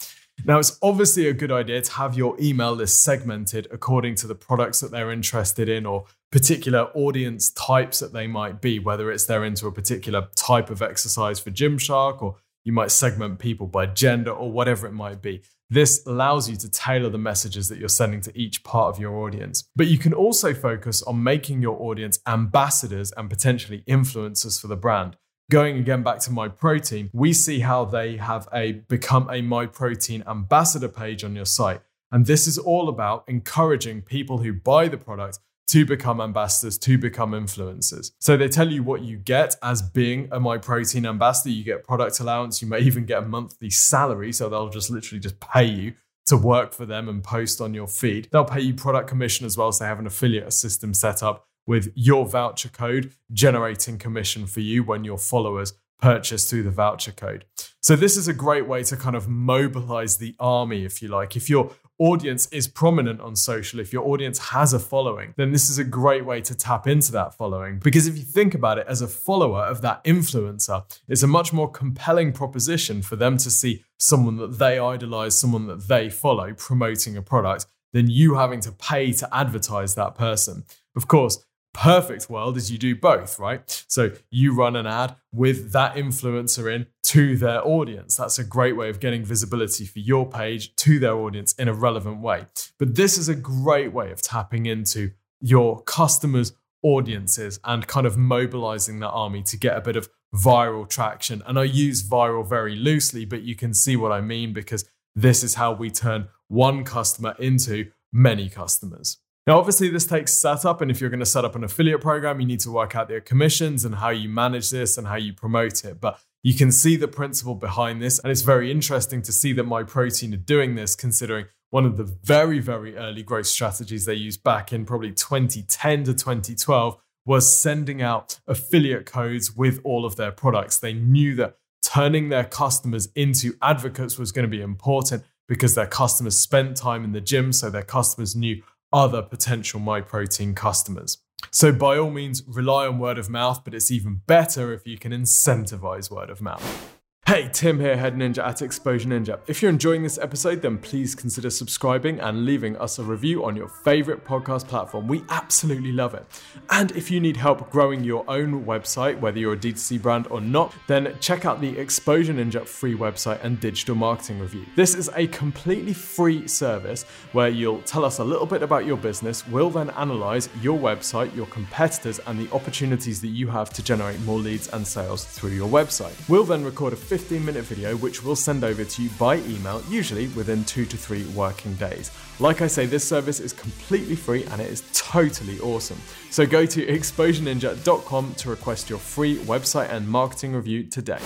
Now, 0.43 0.59
it's 0.59 0.77
obviously 0.81 1.29
a 1.29 1.33
good 1.33 1.49
idea 1.49 1.81
to 1.81 1.91
have 1.93 2.17
your 2.17 2.35
email 2.41 2.73
list 2.73 3.05
segmented 3.05 3.69
according 3.71 4.15
to 4.15 4.27
the 4.27 4.35
products 4.35 4.81
that 4.81 4.91
they're 4.91 5.13
interested 5.13 5.69
in 5.69 5.85
or 5.85 6.07
particular 6.29 6.89
audience 6.93 7.51
types 7.51 7.99
that 7.99 8.11
they 8.11 8.27
might 8.27 8.59
be, 8.59 8.77
whether 8.77 9.13
it's 9.13 9.25
they're 9.25 9.45
into 9.45 9.67
a 9.67 9.71
particular 9.71 10.27
type 10.35 10.69
of 10.69 10.81
exercise 10.81 11.39
for 11.39 11.51
Gymshark 11.51 12.21
or 12.21 12.35
you 12.63 12.73
might 12.73 12.91
segment 12.91 13.39
people 13.39 13.67
by 13.67 13.85
gender 13.85 14.31
or 14.31 14.51
whatever 14.51 14.87
it 14.87 14.93
might 14.93 15.21
be. 15.21 15.41
This 15.69 16.05
allows 16.05 16.49
you 16.49 16.57
to 16.57 16.69
tailor 16.69 17.09
the 17.09 17.17
messages 17.17 17.69
that 17.69 17.79
you're 17.79 17.87
sending 17.87 18.19
to 18.21 18.37
each 18.37 18.63
part 18.63 18.93
of 18.93 18.99
your 18.99 19.15
audience. 19.15 19.63
But 19.75 19.87
you 19.87 19.97
can 19.97 20.13
also 20.13 20.53
focus 20.53 21.01
on 21.03 21.23
making 21.23 21.61
your 21.61 21.81
audience 21.81 22.19
ambassadors 22.27 23.13
and 23.13 23.29
potentially 23.29 23.83
influencers 23.87 24.59
for 24.59 24.67
the 24.67 24.75
brand. 24.75 25.15
Going 25.49 25.77
again 25.77 26.03
back 26.03 26.19
to 26.19 26.29
MyProtein, 26.29 27.09
we 27.13 27.33
see 27.33 27.59
how 27.59 27.85
they 27.85 28.17
have 28.17 28.47
a 28.53 28.73
become 28.89 29.29
a 29.29 29.41
My 29.41 29.65
Protein 29.65 30.23
ambassador 30.27 30.87
page 30.87 31.23
on 31.23 31.35
your 31.35 31.45
site. 31.45 31.81
And 32.11 32.25
this 32.25 32.47
is 32.47 32.57
all 32.57 32.89
about 32.89 33.23
encouraging 33.27 34.01
people 34.01 34.39
who 34.39 34.51
buy 34.53 34.89
the 34.89 34.97
product 34.97 35.39
to 35.71 35.85
become 35.85 36.19
ambassadors, 36.19 36.77
to 36.77 36.97
become 36.97 37.31
influencers. 37.31 38.11
So 38.19 38.35
they 38.35 38.49
tell 38.49 38.69
you 38.69 38.83
what 38.83 39.03
you 39.03 39.15
get 39.15 39.55
as 39.63 39.81
being 39.81 40.27
a 40.29 40.37
MyProtein 40.37 41.07
ambassador. 41.07 41.51
You 41.51 41.63
get 41.63 41.85
product 41.85 42.19
allowance, 42.19 42.61
you 42.61 42.67
may 42.67 42.79
even 42.79 43.05
get 43.05 43.23
a 43.23 43.25
monthly 43.25 43.69
salary. 43.69 44.33
So 44.33 44.49
they'll 44.49 44.67
just 44.67 44.89
literally 44.89 45.21
just 45.21 45.39
pay 45.39 45.63
you 45.63 45.93
to 46.25 46.35
work 46.35 46.73
for 46.73 46.85
them 46.85 47.07
and 47.07 47.23
post 47.23 47.61
on 47.61 47.73
your 47.73 47.87
feed. 47.87 48.27
They'll 48.33 48.43
pay 48.43 48.59
you 48.59 48.73
product 48.73 49.07
commission 49.07 49.45
as 49.45 49.57
well. 49.57 49.71
So 49.71 49.85
they 49.85 49.87
have 49.87 49.99
an 49.99 50.07
affiliate 50.07 50.51
system 50.51 50.93
set 50.93 51.23
up 51.23 51.47
with 51.65 51.93
your 51.95 52.25
voucher 52.25 52.67
code 52.67 53.13
generating 53.31 53.97
commission 53.97 54.47
for 54.47 54.59
you 54.59 54.83
when 54.83 55.05
your 55.05 55.17
followers 55.17 55.71
purchase 56.01 56.49
through 56.49 56.63
the 56.63 56.71
voucher 56.71 57.11
code. 57.11 57.45
So 57.79 57.95
this 57.95 58.17
is 58.17 58.27
a 58.27 58.33
great 58.33 58.67
way 58.67 58.83
to 58.83 58.97
kind 58.97 59.15
of 59.15 59.29
mobilize 59.29 60.17
the 60.17 60.35
army, 60.39 60.83
if 60.83 61.01
you 61.01 61.07
like. 61.07 61.35
If 61.35 61.49
you're 61.49 61.71
audience 62.01 62.47
is 62.47 62.67
prominent 62.67 63.21
on 63.21 63.35
social, 63.35 63.79
if 63.79 63.93
your 63.93 64.07
audience 64.07 64.39
has 64.39 64.73
a 64.73 64.79
following, 64.79 65.35
then 65.37 65.51
this 65.51 65.69
is 65.69 65.77
a 65.77 65.83
great 65.83 66.25
way 66.25 66.41
to 66.41 66.55
tap 66.55 66.87
into 66.87 67.11
that 67.11 67.35
following. 67.35 67.77
Because 67.77 68.07
if 68.07 68.17
you 68.17 68.23
think 68.23 68.55
about 68.55 68.79
it 68.79 68.87
as 68.87 69.01
a 69.01 69.07
follower 69.07 69.61
of 69.61 69.81
that 69.81 70.03
influencer, 70.03 70.83
it's 71.07 71.21
a 71.21 71.27
much 71.27 71.53
more 71.53 71.69
compelling 71.69 72.33
proposition 72.33 73.03
for 73.03 73.15
them 73.15 73.37
to 73.37 73.51
see 73.51 73.83
someone 73.99 74.37
that 74.37 74.57
they 74.57 74.79
idolize, 74.79 75.39
someone 75.39 75.67
that 75.67 75.87
they 75.87 76.09
follow 76.09 76.53
promoting 76.55 77.15
a 77.15 77.21
product, 77.21 77.67
than 77.93 78.09
you 78.09 78.35
having 78.35 78.61
to 78.61 78.71
pay 78.71 79.11
to 79.11 79.35
advertise 79.35 79.93
that 79.95 80.15
person. 80.15 80.63
Of 80.95 81.07
course, 81.07 81.45
perfect 81.73 82.29
world 82.29 82.57
is 82.57 82.71
you 82.71 82.77
do 82.77 82.95
both, 82.95 83.39
right? 83.39 83.61
So 83.87 84.11
you 84.29 84.55
run 84.55 84.75
an 84.75 84.87
ad 84.87 85.15
with 85.31 85.71
that 85.73 85.95
influencer 85.95 86.73
in 86.73 86.87
to 87.11 87.35
their 87.35 87.61
audience. 87.67 88.15
That's 88.15 88.39
a 88.39 88.43
great 88.43 88.77
way 88.77 88.87
of 88.87 89.01
getting 89.01 89.25
visibility 89.25 89.85
for 89.85 89.99
your 89.99 90.25
page 90.25 90.73
to 90.77 90.97
their 90.97 91.13
audience 91.13 91.51
in 91.55 91.67
a 91.67 91.73
relevant 91.73 92.21
way. 92.21 92.45
But 92.79 92.95
this 92.95 93.17
is 93.17 93.27
a 93.27 93.35
great 93.35 93.91
way 93.91 94.11
of 94.11 94.21
tapping 94.21 94.65
into 94.65 95.11
your 95.41 95.81
customers' 95.83 96.53
audiences 96.81 97.59
and 97.65 97.85
kind 97.85 98.07
of 98.07 98.17
mobilizing 98.17 98.99
that 98.99 99.09
army 99.09 99.43
to 99.43 99.57
get 99.57 99.75
a 99.75 99.81
bit 99.81 99.97
of 99.97 100.07
viral 100.33 100.87
traction. 100.87 101.43
And 101.45 101.59
I 101.59 101.63
use 101.63 102.01
viral 102.01 102.47
very 102.47 102.77
loosely, 102.77 103.25
but 103.25 103.41
you 103.41 103.57
can 103.57 103.73
see 103.73 103.97
what 103.97 104.13
I 104.13 104.21
mean 104.21 104.53
because 104.53 104.85
this 105.13 105.43
is 105.43 105.55
how 105.55 105.73
we 105.73 105.89
turn 105.89 106.29
one 106.47 106.85
customer 106.85 107.35
into 107.37 107.91
many 108.13 108.47
customers. 108.47 109.17
Now, 109.45 109.59
obviously, 109.59 109.89
this 109.89 110.05
takes 110.05 110.33
setup, 110.33 110.79
and 110.79 110.89
if 110.89 111.01
you're 111.01 111.09
going 111.09 111.19
to 111.19 111.25
set 111.25 111.43
up 111.43 111.57
an 111.57 111.65
affiliate 111.65 111.99
program, 111.99 112.39
you 112.39 112.47
need 112.47 112.61
to 112.61 112.71
work 112.71 112.95
out 112.95 113.09
their 113.09 113.19
commissions 113.19 113.83
and 113.83 113.95
how 113.95 114.09
you 114.09 114.29
manage 114.29 114.69
this 114.69 114.97
and 114.97 115.07
how 115.07 115.15
you 115.15 115.33
promote 115.33 115.83
it. 115.83 115.99
But 115.99 116.17
you 116.43 116.55
can 116.55 116.71
see 116.71 116.95
the 116.95 117.07
principle 117.07 117.55
behind 117.55 118.01
this, 118.01 118.19
and 118.19 118.31
it's 118.31 118.41
very 118.41 118.71
interesting 118.71 119.21
to 119.23 119.31
see 119.31 119.53
that 119.53 119.65
Myprotein 119.65 120.33
are 120.33 120.37
doing 120.37 120.75
this, 120.75 120.95
considering 120.95 121.45
one 121.69 121.85
of 121.85 121.97
the 121.97 122.03
very, 122.03 122.59
very 122.59 122.97
early 122.97 123.23
growth 123.23 123.47
strategies 123.47 124.05
they 124.05 124.13
used 124.13 124.43
back 124.43 124.73
in 124.73 124.85
probably 124.85 125.11
2010 125.11 126.03
to 126.03 126.13
2012 126.13 126.97
was 127.25 127.55
sending 127.55 128.01
out 128.01 128.39
affiliate 128.47 129.05
codes 129.05 129.55
with 129.55 129.79
all 129.83 130.05
of 130.05 130.15
their 130.15 130.31
products. 130.31 130.77
They 130.77 130.93
knew 130.93 131.35
that 131.35 131.57
turning 131.83 132.29
their 132.29 132.43
customers 132.43 133.07
into 133.15 133.53
advocates 133.61 134.17
was 134.17 134.31
going 134.31 134.43
to 134.43 134.49
be 134.49 134.61
important 134.61 135.23
because 135.47 135.75
their 135.75 135.87
customers 135.87 136.37
spent 136.37 136.75
time 136.77 137.03
in 137.03 137.11
the 137.11 137.21
gym, 137.21 137.53
so 137.53 137.69
their 137.69 137.83
customers 137.83 138.35
knew 138.35 138.61
other 138.91 139.21
potential 139.21 139.79
MyProtein 139.79 140.55
customers. 140.55 141.19
So, 141.49 141.71
by 141.71 141.97
all 141.97 142.11
means, 142.11 142.43
rely 142.47 142.87
on 142.87 142.99
word 142.99 143.17
of 143.17 143.29
mouth, 143.29 143.63
but 143.63 143.73
it's 143.73 143.91
even 143.91 144.21
better 144.27 144.73
if 144.73 144.85
you 144.85 144.97
can 144.97 145.11
incentivize 145.11 146.11
word 146.11 146.29
of 146.29 146.41
mouth. 146.41 147.00
Hey, 147.27 147.47
Tim 147.53 147.79
here, 147.79 147.95
Head 147.95 148.15
Ninja 148.15 148.45
at 148.45 148.61
Exposure 148.61 149.07
Ninja. 149.07 149.39
If 149.47 149.61
you're 149.61 149.71
enjoying 149.71 150.03
this 150.03 150.17
episode, 150.17 150.61
then 150.61 150.77
please 150.77 151.15
consider 151.15 151.49
subscribing 151.49 152.19
and 152.19 152.43
leaving 152.45 152.75
us 152.75 152.99
a 152.99 153.03
review 153.03 153.45
on 153.45 153.55
your 153.55 153.69
favorite 153.69 154.25
podcast 154.25 154.67
platform. 154.67 155.07
We 155.07 155.23
absolutely 155.29 155.93
love 155.93 156.13
it. 156.13 156.25
And 156.71 156.91
if 156.91 157.09
you 157.09 157.21
need 157.21 157.37
help 157.37 157.69
growing 157.69 158.03
your 158.03 158.25
own 158.29 158.65
website, 158.65 159.17
whether 159.21 159.39
you're 159.39 159.53
a 159.53 159.57
D2C 159.57 160.01
brand 160.01 160.27
or 160.29 160.41
not, 160.41 160.73
then 160.87 161.15
check 161.21 161.45
out 161.45 161.61
the 161.61 161.77
Exposure 161.79 162.33
Ninja 162.33 162.67
free 162.67 162.95
website 162.95 163.41
and 163.45 163.57
digital 163.61 163.95
marketing 163.95 164.39
review. 164.39 164.65
This 164.75 164.93
is 164.93 165.09
a 165.15 165.27
completely 165.27 165.93
free 165.93 166.49
service 166.49 167.03
where 167.31 167.47
you'll 167.47 167.83
tell 167.83 168.03
us 168.03 168.19
a 168.19 168.23
little 168.25 168.47
bit 168.47 168.61
about 168.61 168.85
your 168.85 168.97
business. 168.97 169.47
We'll 169.47 169.69
then 169.69 169.91
analyze 169.91 170.49
your 170.61 170.77
website, 170.77 171.33
your 171.33 171.45
competitors, 171.45 172.19
and 172.27 172.37
the 172.37 172.53
opportunities 172.53 173.21
that 173.21 173.29
you 173.29 173.47
have 173.47 173.69
to 173.69 173.81
generate 173.81 174.19
more 174.21 174.39
leads 174.39 174.67
and 174.67 174.85
sales 174.85 175.23
through 175.23 175.51
your 175.51 175.69
website. 175.69 176.27
We'll 176.27 176.43
then 176.43 176.65
record 176.65 176.91
a 176.91 176.97
15 177.21 177.45
minute 177.45 177.63
video 177.65 177.95
which 177.97 178.23
we'll 178.23 178.35
send 178.35 178.63
over 178.63 178.83
to 178.83 179.03
you 179.03 179.09
by 179.19 179.35
email, 179.41 179.83
usually 179.87 180.27
within 180.29 180.65
two 180.65 180.85
to 180.85 180.97
three 180.97 181.23
working 181.35 181.75
days. 181.75 182.09
Like 182.39 182.61
I 182.63 182.67
say, 182.67 182.87
this 182.87 183.07
service 183.07 183.39
is 183.39 183.53
completely 183.53 184.15
free 184.15 184.43
and 184.45 184.59
it 184.59 184.71
is 184.71 184.83
totally 184.91 185.59
awesome. 185.59 186.01
So 186.31 186.47
go 186.47 186.65
to 186.65 186.85
exposureninja.com 186.85 188.33
to 188.33 188.49
request 188.49 188.89
your 188.89 188.99
free 188.99 189.37
website 189.37 189.91
and 189.91 190.07
marketing 190.07 190.55
review 190.55 190.83
today. 190.83 191.21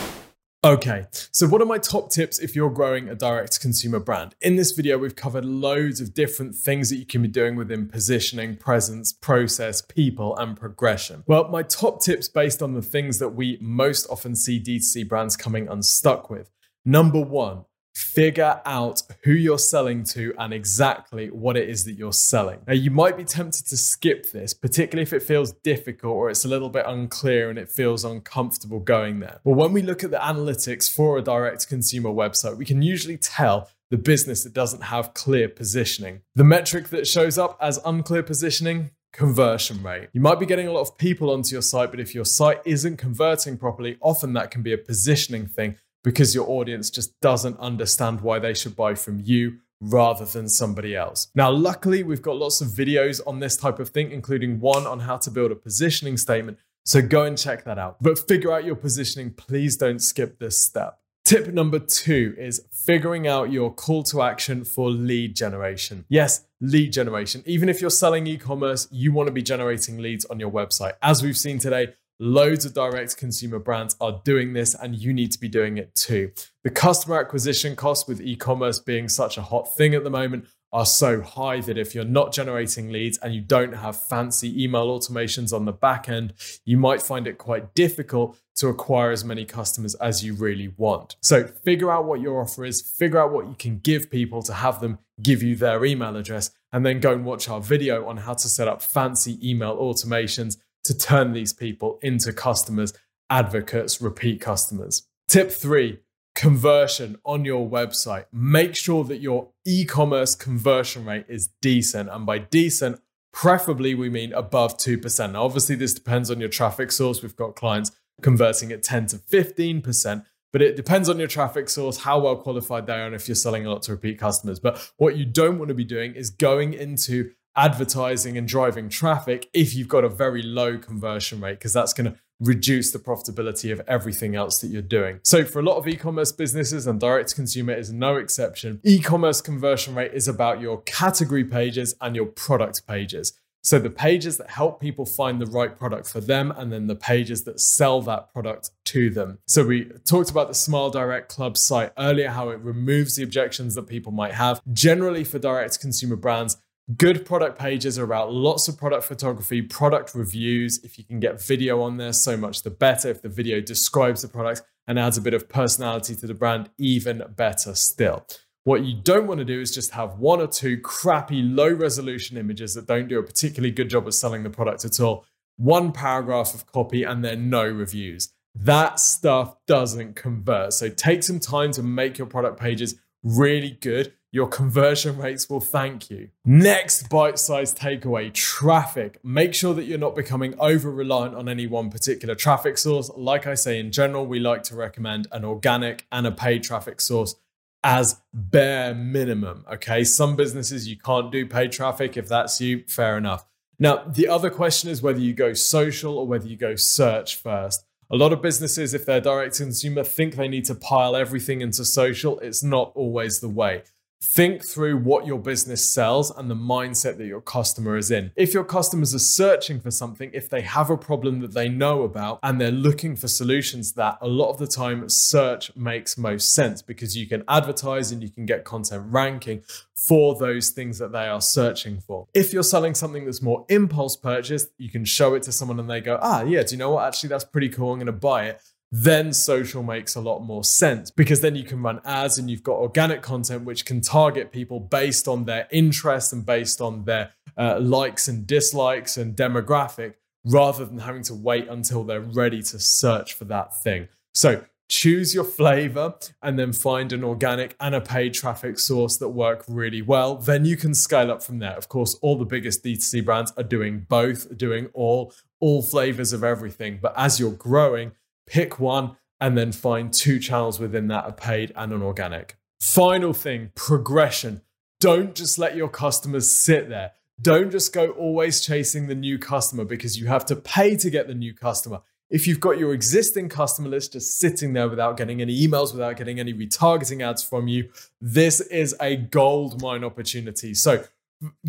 Okay, 0.66 1.06
so 1.12 1.46
what 1.48 1.62
are 1.62 1.66
my 1.68 1.78
top 1.78 2.10
tips 2.10 2.40
if 2.40 2.56
you're 2.56 2.72
growing 2.72 3.08
a 3.08 3.14
direct 3.14 3.62
consumer 3.62 4.00
brand? 4.00 4.34
In 4.42 4.56
this 4.56 4.72
video, 4.72 4.98
we've 4.98 5.16
covered 5.16 5.46
loads 5.46 6.02
of 6.02 6.16
different 6.16 6.56
things 6.56 6.90
that 6.90 6.96
you 6.96 7.06
can 7.06 7.22
be 7.22 7.28
doing 7.28 7.56
within 7.56 7.88
positioning, 7.88 8.58
presence, 8.58 9.14
process, 9.14 9.84
people, 9.84 10.36
and 10.38 10.58
progression. 10.58 11.24
Well, 11.28 11.50
my 11.50 11.62
top 11.62 12.02
tips 12.02 12.28
based 12.28 12.64
on 12.64 12.74
the 12.74 12.82
things 12.82 13.20
that 13.20 13.30
we 13.30 13.60
most 13.62 14.08
often 14.10 14.36
see 14.36 14.60
D2C 14.60 15.08
brands 15.08 15.38
coming 15.38 15.68
unstuck 15.68 16.32
with. 16.32 16.50
Number 16.84 17.22
one, 17.22 17.66
figure 17.96 18.62
out 18.66 19.02
who 19.24 19.32
you're 19.32 19.58
selling 19.58 20.04
to 20.04 20.34
and 20.38 20.54
exactly 20.54 21.30
what 21.30 21.56
it 21.56 21.70
is 21.70 21.86
that 21.86 21.94
you're 21.94 22.12
selling. 22.12 22.60
Now, 22.68 22.74
you 22.74 22.92
might 22.92 23.16
be 23.16 23.24
tempted 23.24 23.68
to 23.68 23.78
skip 23.78 24.32
this, 24.32 24.54
particularly 24.54 25.04
if 25.04 25.14
it 25.14 25.24
feels 25.24 25.54
difficult 25.54 26.14
or 26.14 26.30
it's 26.30 26.44
a 26.44 26.50
little 26.50 26.70
bit 26.70 26.86
unclear 26.86 27.50
and 27.50 27.58
it 27.58 27.70
feels 27.70 28.04
uncomfortable 28.04 28.82
going 28.82 29.22
there. 29.22 29.40
But 29.46 29.54
when 29.54 29.72
we 29.72 29.82
look 29.82 30.04
at 30.04 30.12
the 30.12 30.18
analytics 30.18 30.94
for 30.94 31.18
a 31.18 31.22
direct 31.22 31.70
consumer 31.70 32.10
website, 32.10 32.58
we 32.58 32.66
can 32.66 32.82
usually 32.82 33.18
tell 33.18 33.70
the 33.90 33.98
business 33.98 34.44
that 34.44 34.54
doesn't 34.54 34.84
have 34.84 35.14
clear 35.14 35.48
positioning. 35.48 36.22
The 36.36 36.44
metric 36.44 36.90
that 36.90 37.08
shows 37.08 37.38
up 37.38 37.58
as 37.62 37.80
unclear 37.86 38.24
positioning 38.24 38.92
conversion 39.14 39.82
rate. 39.82 40.10
You 40.12 40.20
might 40.20 40.40
be 40.40 40.46
getting 40.46 40.68
a 40.68 40.74
lot 40.74 40.82
of 40.82 40.98
people 40.98 41.32
onto 41.32 41.56
your 41.56 41.62
site, 41.62 41.90
but 41.90 42.02
if 42.02 42.14
your 42.14 42.26
site 42.26 42.60
isn't 42.66 42.98
converting 42.98 43.58
properly, 43.58 43.98
often 44.02 44.34
that 44.34 44.52
can 44.52 44.62
be 44.62 44.74
a 44.74 44.78
positioning 44.78 45.48
thing 45.48 45.78
because 46.06 46.36
your 46.36 46.48
audience 46.48 46.90
just 46.92 47.20
doesn't 47.20 47.60
understand 47.60 48.22
why 48.22 48.38
they 48.38 48.54
should 48.54 48.76
buy 48.76 48.94
from 48.94 49.20
you 49.20 49.58
rather 49.82 50.24
than 50.24 50.48
somebody 50.48 50.96
else. 50.96 51.28
Now, 51.36 51.52
luckily, 51.52 52.04
we've 52.04 52.22
got 52.22 52.38
lots 52.38 52.62
of 52.62 52.70
videos 52.70 53.20
on 53.26 53.40
this 53.40 53.58
type 53.58 53.80
of 53.80 53.90
thing, 53.90 54.12
including 54.12 54.60
one 54.60 54.86
on 54.86 55.02
how 55.02 55.18
to 55.18 55.32
build 55.32 55.52
a 55.52 55.56
positioning 55.56 56.16
statement. 56.18 56.60
So 56.86 57.02
go 57.02 57.24
and 57.24 57.36
check 57.36 57.66
that 57.66 57.80
out. 57.80 57.98
But 58.02 58.20
figure 58.20 58.54
out 58.54 58.64
your 58.64 58.76
positioning. 58.76 59.32
Please 59.32 59.76
don't 59.76 60.00
skip 60.00 60.38
this 60.40 60.64
step. 60.64 61.00
Tip 61.26 61.48
number 61.48 61.80
two 61.80 62.36
is 62.38 62.62
figuring 62.72 63.28
out 63.28 63.52
your 63.52 63.74
call 63.74 64.04
to 64.04 64.22
action 64.22 64.64
for 64.64 64.92
lead 64.92 65.36
generation. 65.36 66.06
Yes, 66.08 66.46
lead 66.62 66.94
generation. 66.94 67.42
Even 67.48 67.68
if 67.68 67.82
you're 67.82 67.90
selling 67.90 68.28
e 68.28 68.38
commerce, 68.38 68.88
you 68.92 69.12
want 69.12 69.26
to 69.26 69.34
be 69.34 69.42
generating 69.42 69.98
leads 69.98 70.24
on 70.26 70.40
your 70.40 70.52
website. 70.52 70.94
As 71.02 71.24
we've 71.24 71.36
seen 71.36 71.58
today, 71.58 71.94
Loads 72.20 72.64
of 72.64 72.74
direct 72.74 73.18
consumer 73.18 73.60
brands 73.60 73.98
are 74.00 74.22
doing 74.24 74.54
this, 74.54 74.74
and 74.74 74.96
you 74.96 75.12
need 75.12 75.34
to 75.34 75.40
be 75.40 75.50
doing 75.50 75.78
it 75.78 75.94
too. 75.96 76.32
The 76.64 76.70
customer 76.70 77.20
acquisition 77.20 77.76
costs 77.76 78.08
with 78.08 78.22
e 78.22 78.38
commerce 78.38 78.80
being 78.80 79.10
such 79.10 79.38
a 79.38 79.42
hot 79.42 79.76
thing 79.76 79.94
at 79.94 80.06
the 80.06 80.10
moment 80.10 80.48
are 80.72 80.86
so 80.86 81.22
high 81.22 81.60
that 81.60 81.78
if 81.78 81.94
you're 81.94 82.06
not 82.06 82.32
generating 82.32 82.90
leads 82.90 83.18
and 83.18 83.34
you 83.34 83.42
don't 83.42 83.74
have 83.74 84.00
fancy 84.00 84.64
email 84.64 84.88
automations 84.88 85.52
on 85.52 85.66
the 85.66 85.74
back 85.74 86.08
end, 86.08 86.34
you 86.64 86.78
might 86.78 87.02
find 87.02 87.28
it 87.28 87.38
quite 87.38 87.76
difficult 87.76 88.38
to 88.56 88.70
acquire 88.70 89.12
as 89.12 89.26
many 89.26 89.44
customers 89.44 89.94
as 89.96 90.24
you 90.24 90.34
really 90.36 90.74
want. 90.78 91.18
So 91.22 91.46
figure 91.46 91.92
out 91.92 92.06
what 92.06 92.22
your 92.22 92.42
offer 92.42 92.64
is, 92.64 92.82
figure 92.82 93.20
out 93.20 93.34
what 93.34 93.48
you 93.48 93.56
can 93.60 93.80
give 93.80 94.10
people 94.10 94.42
to 94.44 94.54
have 94.54 94.80
them 94.80 95.00
give 95.22 95.42
you 95.42 95.56
their 95.56 95.84
email 95.86 96.16
address, 96.16 96.52
and 96.72 96.86
then 96.86 97.00
go 97.00 97.14
and 97.14 97.24
watch 97.26 97.48
our 97.48 97.62
video 97.62 98.08
on 98.08 98.18
how 98.18 98.34
to 98.34 98.50
set 98.50 98.68
up 98.68 98.82
fancy 98.82 99.40
email 99.50 99.78
automations 99.78 100.58
to 100.86 100.98
turn 100.98 101.34
these 101.34 101.54
people 101.54 102.00
into 102.02 102.34
customers, 102.34 102.94
advocates, 103.30 104.02
repeat 104.02 104.42
customers. 104.42 105.08
Tip 105.28 105.52
three 105.52 106.00
conversion 106.36 107.18
on 107.26 107.46
your 107.46 107.68
website. 107.68 108.26
Make 108.32 108.76
sure 108.76 109.04
that 109.06 109.22
your 109.22 109.52
e 109.66 109.86
commerce 109.86 110.36
conversion 110.36 111.06
rate 111.06 111.26
is 111.28 111.50
decent. 111.62 112.10
And 112.10 112.26
by 112.26 112.40
decent, 112.40 113.02
preferably 113.34 113.96
we 113.96 114.10
mean 114.10 114.34
above 114.34 114.78
2%. 114.78 115.32
Now, 115.32 115.44
obviously, 115.44 115.76
this 115.76 115.94
depends 115.94 116.30
on 116.30 116.40
your 116.40 116.50
traffic 116.50 116.92
source. 116.92 117.22
We've 117.22 117.36
got 117.36 117.56
clients 117.56 117.92
converting 118.22 118.72
at 118.72 118.84
10 118.84 119.08
to 119.08 119.18
15%. 119.18 120.26
But 120.54 120.62
it 120.62 120.78
depends 120.78 121.10
on 121.10 121.20
your 121.20 121.28
traffic 121.28 121.68
source, 121.68 121.98
how 121.98 122.20
well 122.20 122.38
qualified 122.38 122.88
they 122.88 122.94
are, 122.94 123.06
and 123.06 123.14
if 123.14 123.28
you're 123.28 123.36
selling 123.36 123.66
a 123.66 123.70
lot 123.70 123.82
to 123.84 123.92
repeat 123.92 124.18
customers. 124.18 124.58
But 124.58 124.90
what 124.96 125.18
you 125.18 125.26
don't 125.26 125.60
want 125.60 125.68
to 125.68 125.76
be 125.76 125.84
doing 125.84 126.16
is 126.16 126.30
going 126.30 126.74
into 126.74 127.32
advertising 127.56 128.38
and 128.38 128.48
driving 128.48 128.90
traffic 128.90 129.50
if 129.54 129.76
you've 129.76 129.88
got 129.88 130.04
a 130.04 130.10
very 130.10 130.42
low 130.42 130.78
conversion 130.78 131.42
rate, 131.42 131.60
because 131.60 131.74
that's 131.74 131.94
going 131.94 132.12
to 132.12 132.18
reduce 132.40 132.92
the 132.92 133.00
profitability 133.00 133.72
of 133.72 133.82
everything 133.88 134.36
else 134.36 134.60
that 134.60 134.68
you're 134.68 134.82
doing. 134.82 135.20
So, 135.24 135.46
for 135.46 135.60
a 135.60 135.64
lot 135.64 135.78
of 135.78 135.88
e 135.88 135.96
commerce 135.96 136.32
businesses, 136.32 136.86
and 136.88 137.00
direct 137.00 137.30
to 137.30 137.36
consumer 137.36 137.74
is 137.74 137.92
no 137.92 138.18
exception, 138.18 138.82
e 138.84 139.00
commerce 139.00 139.42
conversion 139.42 139.96
rate 139.96 140.14
is 140.14 140.28
about 140.28 140.62
your 140.62 140.82
category 140.82 141.46
pages 141.46 141.96
and 142.02 142.16
your 142.16 142.26
product 142.26 142.86
pages. 142.88 143.34
So, 143.64 143.80
the 143.80 143.90
pages 143.90 144.38
that 144.38 144.52
help 144.52 144.80
people 144.80 145.06
find 145.06 145.42
the 145.42 145.48
right 145.48 145.76
product 145.76 146.08
for 146.08 146.22
them, 146.22 146.52
and 146.52 146.72
then 146.72 146.88
the 146.88 146.96
pages 146.96 147.46
that 147.46 147.60
sell 147.60 148.02
that 148.04 148.32
product 148.32 148.70
to 148.86 149.10
them. 149.10 149.40
So, 149.48 149.66
we 149.66 149.86
talked 150.06 150.30
about 150.30 150.50
the 150.50 150.54
Smile 150.54 150.92
Direct 150.92 151.30
Club 151.30 151.58
site 151.58 151.92
earlier, 151.98 152.30
how 152.30 152.50
it 152.50 152.60
removes 152.60 153.16
the 153.16 153.24
objections 153.24 153.74
that 153.76 153.88
people 153.88 154.12
might 154.12 154.34
have. 154.34 154.62
Generally, 154.72 155.24
for 155.24 155.40
direct 155.40 155.74
to 155.74 155.80
consumer 155.80 156.16
brands, 156.16 156.58
Good 156.94 157.26
product 157.26 157.58
pages 157.58 157.98
are 157.98 158.04
about 158.04 158.32
lots 158.32 158.68
of 158.68 158.78
product 158.78 159.06
photography, 159.06 159.64
product 159.64 160.14
reviews. 160.14 160.84
If 160.84 161.00
you 161.00 161.04
can 161.04 161.20
get 161.20 161.42
video 161.42 161.82
on 161.82 161.98
there, 161.98 162.14
so 162.14 162.38
much 162.38 162.62
the 162.62 162.70
better. 162.70 163.10
If 163.10 163.24
the 163.24 163.30
video 163.30 163.60
describes 163.60 164.22
the 164.22 164.28
product 164.28 164.62
and 164.86 165.00
adds 165.00 165.18
a 165.18 165.22
bit 165.22 165.34
of 165.34 165.50
personality 165.50 166.16
to 166.16 166.28
the 166.28 166.36
brand, 166.36 166.70
even 166.78 167.24
better 167.36 167.74
still. 167.74 168.28
What 168.66 168.84
you 168.84 169.02
don't 169.02 169.26
want 169.26 169.40
to 169.40 169.46
do 169.46 169.60
is 169.60 169.74
just 169.74 169.94
have 169.94 170.20
one 170.20 170.40
or 170.40 170.46
two 170.46 170.80
crappy, 170.80 171.42
low 171.42 171.74
resolution 171.74 172.38
images 172.38 172.76
that 172.76 172.86
don't 172.86 173.08
do 173.08 173.18
a 173.18 173.24
particularly 173.24 173.72
good 173.72 173.90
job 173.90 174.06
of 174.06 174.14
selling 174.14 174.44
the 174.44 174.52
product 174.52 174.86
at 174.86 175.00
all. 175.00 175.26
One 175.58 175.92
paragraph 175.92 176.54
of 176.54 176.72
copy 176.72 177.02
and 177.02 177.26
then 177.26 177.50
no 177.50 177.68
reviews. 177.68 178.32
That 178.54 179.00
stuff 179.00 179.56
doesn't 179.66 180.16
convert. 180.16 180.74
So 180.74 180.90
take 180.90 181.24
some 181.24 181.40
time 181.40 181.72
to 181.72 181.82
make 181.82 182.20
your 182.20 182.28
product 182.28 182.60
pages 182.60 182.94
really 183.24 183.72
good 183.72 184.14
your 184.36 184.48
conversion 184.48 185.18
rates 185.18 185.50
will 185.50 185.62
thank 185.62 186.10
you. 186.10 186.28
Next 186.44 187.08
bite 187.08 187.40
sized 187.40 187.78
takeaway 187.78 188.34
traffic. 188.34 189.18
Make 189.24 189.54
sure 189.54 189.74
that 189.74 189.86
you're 189.86 189.98
not 189.98 190.14
becoming 190.14 190.56
over 190.60 190.92
reliant 190.92 191.36
on 191.36 191.48
any 191.48 191.68
one 191.68 191.90
particular 191.90 192.36
traffic 192.36 192.78
source. 192.78 193.10
Like 193.16 193.48
I 193.48 193.54
say, 193.54 193.80
in 193.80 193.94
general, 193.94 194.28
we 194.28 194.42
like 194.42 194.64
to 194.64 194.76
recommend 194.76 195.30
an 195.32 195.46
organic 195.46 196.06
and 196.12 196.28
a 196.28 196.34
paid 196.34 196.64
traffic 196.64 197.00
source 197.00 197.36
as 197.82 198.20
bare 198.34 198.94
minimum. 198.94 199.64
Okay. 199.72 200.04
Some 200.04 200.36
businesses 200.36 200.86
you 200.86 200.98
can't 200.98 201.32
do 201.32 201.46
paid 201.46 201.72
traffic. 201.72 202.18
If 202.18 202.28
that's 202.28 202.60
you, 202.60 202.84
fair 202.90 203.18
enough. 203.18 203.46
Now, 203.80 204.04
the 204.06 204.28
other 204.28 204.50
question 204.50 204.90
is 204.90 205.02
whether 205.02 205.22
you 205.22 205.34
go 205.34 205.54
social 205.54 206.18
or 206.18 206.28
whether 206.28 206.46
you 206.46 206.58
go 206.58 206.76
search 206.76 207.38
first. 207.38 207.86
A 208.12 208.18
lot 208.18 208.34
of 208.34 208.42
businesses, 208.42 208.94
if 208.94 209.06
they're 209.06 209.22
direct 209.22 209.56
to 209.56 209.64
consumer, 209.64 210.04
think 210.04 210.36
they 210.36 210.50
need 210.50 210.66
to 210.66 210.76
pile 210.76 211.16
everything 211.16 211.62
into 211.62 211.86
social. 211.86 212.38
It's 212.40 212.62
not 212.62 212.92
always 212.96 213.40
the 213.40 213.50
way. 213.50 213.84
Think 214.28 214.66
through 214.66 214.98
what 214.98 215.28
your 215.28 215.40
business 215.40 215.88
sells 215.88 216.32
and 216.32 216.50
the 216.50 216.56
mindset 216.56 217.18
that 217.18 217.28
your 217.28 217.42
customer 217.42 217.96
is 217.96 218.10
in. 218.10 218.32
If 218.36 218.54
your 218.54 218.64
customers 218.64 219.14
are 219.14 219.20
searching 219.20 219.80
for 219.80 219.92
something, 219.92 220.32
if 220.34 220.50
they 220.50 220.62
have 220.62 220.90
a 220.90 220.98
problem 220.98 221.40
that 221.42 221.54
they 221.54 221.70
know 221.70 222.02
about 222.02 222.40
and 222.42 222.60
they're 222.60 222.72
looking 222.72 223.16
for 223.16 223.28
solutions, 223.28 223.94
that 223.94 224.18
a 224.22 224.28
lot 224.28 224.50
of 224.50 224.58
the 224.58 224.68
time 224.68 225.08
search 225.08 225.74
makes 225.76 226.18
most 226.18 226.54
sense 226.54 226.82
because 226.82 227.16
you 227.16 227.28
can 227.28 227.44
advertise 227.48 228.12
and 228.12 228.24
you 228.24 228.30
can 228.30 228.46
get 228.46 228.66
content 228.66 229.06
ranking 229.08 229.62
for 229.96 230.36
those 230.36 230.72
things 230.72 230.98
that 230.98 231.12
they 231.12 231.28
are 231.28 231.40
searching 231.40 232.02
for. 232.02 232.28
If 232.34 232.52
you're 232.52 232.64
selling 232.64 232.96
something 232.96 233.26
that's 233.26 233.44
more 233.44 233.66
impulse 233.70 234.18
purchase, 234.18 234.68
you 234.78 234.90
can 234.90 235.06
show 235.06 235.36
it 235.36 235.44
to 235.44 235.52
someone 235.52 235.80
and 235.80 235.90
they 235.90 236.02
go, 236.02 236.20
ah, 236.22 236.42
yeah, 236.42 236.64
do 236.64 236.74
you 236.74 236.80
know 236.80 236.92
what? 236.92 237.06
Actually, 237.06 237.30
that's 237.30 237.46
pretty 237.46 237.70
cool. 237.70 237.94
I'm 237.94 238.00
going 238.00 238.08
to 238.08 238.12
buy 238.12 238.48
it 238.48 238.62
then 239.04 239.34
social 239.34 239.84
makes 239.84 240.16
a 240.16 240.22
lot 240.22 240.40
more 240.40 240.64
sense 240.64 241.12
because 241.12 241.42
then 241.42 241.54
you 241.54 241.64
can 241.64 241.82
run 241.82 242.00
ads 242.06 242.38
and 242.38 242.50
you've 242.50 242.64
got 242.64 242.78
organic 242.78 243.22
content 243.22 243.66
which 243.66 243.86
can 243.86 244.00
target 244.00 244.54
people 244.54 244.80
based 244.80 245.28
on 245.28 245.44
their 245.44 245.68
interests 245.70 246.32
and 246.32 246.46
based 246.46 246.80
on 246.80 247.04
their 247.04 247.32
uh, 247.58 247.78
likes 247.82 248.30
and 248.30 248.48
dislikes 248.48 249.18
and 249.18 249.36
demographic 249.36 250.14
rather 250.46 250.86
than 250.86 251.00
having 251.00 251.24
to 251.24 251.34
wait 251.34 251.68
until 251.68 252.06
they're 252.06 252.22
ready 252.22 252.62
to 252.62 252.80
search 252.80 253.34
for 253.34 253.44
that 253.44 253.78
thing. 253.84 254.08
So 254.34 254.64
choose 254.88 255.34
your 255.36 255.44
flavor 255.44 256.14
and 256.42 256.58
then 256.58 256.72
find 256.72 257.12
an 257.12 257.24
organic 257.24 257.76
and 257.82 257.96
a 257.96 258.02
paid 258.02 258.34
traffic 258.34 258.80
source 258.80 259.18
that 259.18 259.30
work 259.30 259.66
really 259.68 260.02
well. 260.02 260.36
Then 260.38 260.64
you 260.64 260.78
can 260.78 260.94
scale 260.94 261.32
up 261.32 261.44
from 261.44 261.60
there. 261.60 261.76
Of 261.76 261.90
course, 261.90 262.18
all 262.22 262.38
the 262.38 262.46
biggest 262.46 262.82
D2C 262.82 263.26
brands 263.26 263.52
are 263.58 263.64
doing 263.64 264.06
both, 264.08 264.58
doing 264.58 264.88
all 264.94 265.34
all 265.60 265.82
flavors 265.82 266.32
of 266.32 266.44
everything. 266.44 267.00
But 267.02 267.14
as 267.18 267.40
you're 267.40 267.52
growing, 267.52 268.12
pick 268.46 268.80
one, 268.80 269.18
and 269.42 269.58
then 269.58 269.72
find 269.72 270.14
two 270.14 270.40
channels 270.40 270.80
within 270.80 271.08
that, 271.08 271.28
a 271.28 271.32
paid 271.34 271.72
and 271.76 271.92
an 271.92 272.02
organic. 272.02 272.58
Final 272.80 273.34
thing 273.34 273.72
progression. 273.76 274.62
Don't 275.02 275.36
just 275.36 275.60
let 275.60 275.76
your 275.76 275.90
customers 275.90 276.50
sit 276.50 276.90
there. 276.90 277.12
Don't 277.42 277.70
just 277.70 277.94
go 277.94 278.12
always 278.12 278.62
chasing 278.62 279.08
the 279.08 279.16
new 279.16 279.38
customer 279.38 279.84
because 279.84 280.18
you 280.18 280.28
have 280.28 280.46
to 280.46 280.56
pay 280.56 280.96
to 280.96 281.10
get 281.10 281.28
the 281.28 281.34
new 281.34 281.54
customer. 281.54 282.02
If 282.30 282.48
you've 282.48 282.62
got 282.62 282.80
your 282.80 282.94
existing 282.94 283.50
customer 283.50 283.90
list 283.90 284.14
just 284.14 284.40
sitting 284.40 284.74
there 284.74 284.90
without 284.90 285.18
getting 285.18 285.42
any 285.42 285.68
emails, 285.68 285.92
without 285.92 286.16
getting 286.18 286.40
any 286.40 286.54
retargeting 286.54 287.22
ads 287.22 287.44
from 287.44 287.68
you, 287.68 287.90
this 288.22 288.62
is 288.62 288.96
a 289.02 289.18
gold 289.18 289.82
mine 289.82 290.04
opportunity. 290.04 290.74
So 290.74 291.04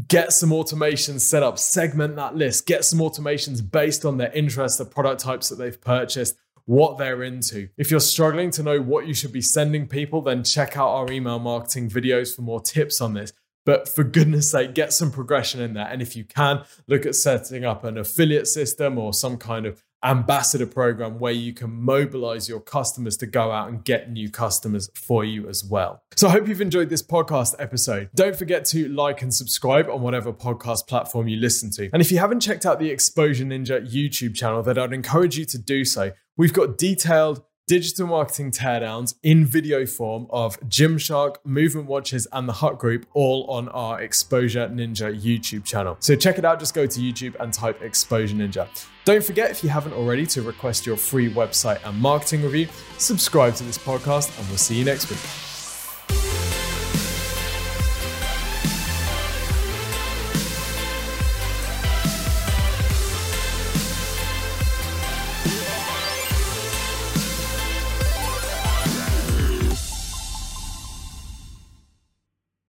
get 0.09 0.33
some 0.33 0.51
automations 0.51 1.21
set 1.21 1.43
up, 1.43 1.59
segment 1.59 2.17
that 2.17 2.37
list, 2.37 2.67
get 2.67 2.85
some 2.85 3.01
automations 3.01 3.61
based 3.69 4.05
on 4.05 4.17
their 4.17 4.33
interest, 4.33 4.79
the 4.79 4.85
product 4.85 5.21
types 5.21 5.49
that 5.49 5.57
they've 5.57 5.81
purchased, 5.81 6.37
what 6.67 6.99
they're 6.99 7.23
into. 7.23 7.69
If 7.79 7.91
you're 7.91 8.01
struggling 8.01 8.51
to 8.53 8.63
know 8.63 8.81
what 8.81 9.07
you 9.07 9.15
should 9.15 9.33
be 9.33 9.41
sending 9.41 9.89
people, 9.89 10.21
then 10.21 10.45
check 10.45 10.77
out 10.77 10.89
our 10.89 11.11
email 11.11 11.39
marketing 11.39 11.89
videos 11.89 12.35
for 12.35 12.43
more 12.43 12.61
tips 12.61 13.01
on 13.01 13.15
this. 13.15 13.33
But 13.65 13.89
for 13.89 14.05
goodness 14.05 14.51
sake, 14.53 14.75
get 14.75 14.93
some 14.93 15.11
progression 15.11 15.61
in 15.61 15.75
there. 15.75 15.89
And 15.89 16.01
if 16.01 16.15
you 16.15 16.25
can, 16.25 16.65
look 16.87 17.05
at 17.05 17.17
setting 17.17 17.65
up 17.65 17.83
an 17.83 17.99
affiliate 17.99 18.47
system 18.47 18.97
or 18.97 19.13
some 19.13 19.39
kind 19.39 19.67
of 19.67 19.83
ambassador 20.07 20.67
program 20.67 21.19
where 21.19 21.33
you 21.33 21.53
can 21.53 21.71
mobilize 21.71 22.49
your 22.49 22.61
customers 22.61 23.17
to 23.19 23.27
go 23.27 23.51
out 23.51 23.69
and 23.69 23.85
get 23.85 24.11
new 24.11 24.31
customers 24.31 24.89
for 24.95 25.25
you 25.25 25.49
as 25.49 25.65
well. 25.65 26.03
So 26.17 26.29
I 26.29 26.31
hope 26.31 26.49
you've 26.49 26.61
enjoyed 26.61 26.89
this 26.89 27.03
podcast 27.03 27.55
episode. 27.59 28.11
Don't 28.15 28.37
forget 28.37 28.65
to 28.67 28.89
like 28.89 29.23
and 29.23 29.35
subscribe 29.35 29.89
on 29.89 30.03
whatever 30.03 30.33
podcast 30.33 30.87
platform 30.87 31.29
you 31.29 31.39
listen 31.39 31.71
to. 31.73 31.91
And 31.93 32.01
if 32.01 32.13
you 32.13 32.19
haven't 32.19 32.41
checked 32.41 32.65
out 32.65 32.79
the 32.79 32.91
Exposure 32.91 33.45
Ninja 33.45 33.87
YouTube 33.87 34.35
channel, 34.35 34.63
then 34.63 34.79
I'd 34.79 34.93
encourage 34.93 35.37
you 35.37 35.45
to 35.47 35.59
do 35.59 35.85
so. 35.85 36.13
We've 36.37 36.53
got 36.53 36.79
detailed 36.79 37.43
digital 37.67 38.07
marketing 38.07 38.53
teardowns 38.53 39.15
in 39.23 39.45
video 39.45 39.85
form 39.87 40.27
of 40.31 40.59
Gymshark, 40.61 41.37
Movement 41.45 41.89
Watches, 41.89 42.27
and 42.33 42.49
the 42.49 42.53
Hut 42.53 42.79
Group, 42.79 43.07
all 43.13 43.45
on 43.51 43.69
our 43.71 44.01
Exposure 44.01 44.69
Ninja 44.69 45.21
YouTube 45.21 45.65
channel. 45.65 45.97
So 45.99 46.15
check 46.15 46.39
it 46.39 46.45
out. 46.45 46.61
Just 46.61 46.75
go 46.75 46.87
to 46.87 47.01
YouTube 47.01 47.35
and 47.41 47.53
type 47.53 47.83
Exposure 47.83 48.37
Ninja. 48.37 48.69
Don't 49.05 49.25
forget, 49.25 49.51
if 49.51 49.65
you 49.65 49.71
haven't 49.71 49.95
already, 49.95 50.27
to 50.27 50.43
request 50.43 50.87
your 50.87 50.97
free 50.97 51.33
website 51.33 51.85
and 51.85 51.99
marketing 52.01 52.43
review. 52.43 52.69
Subscribe 52.99 53.55
to 53.57 53.65
this 53.65 53.79
podcast, 53.79 54.37
and 54.39 54.49
we'll 54.49 54.59
see 54.59 54.77
you 54.77 54.85
next 54.85 55.11
week. 55.11 55.56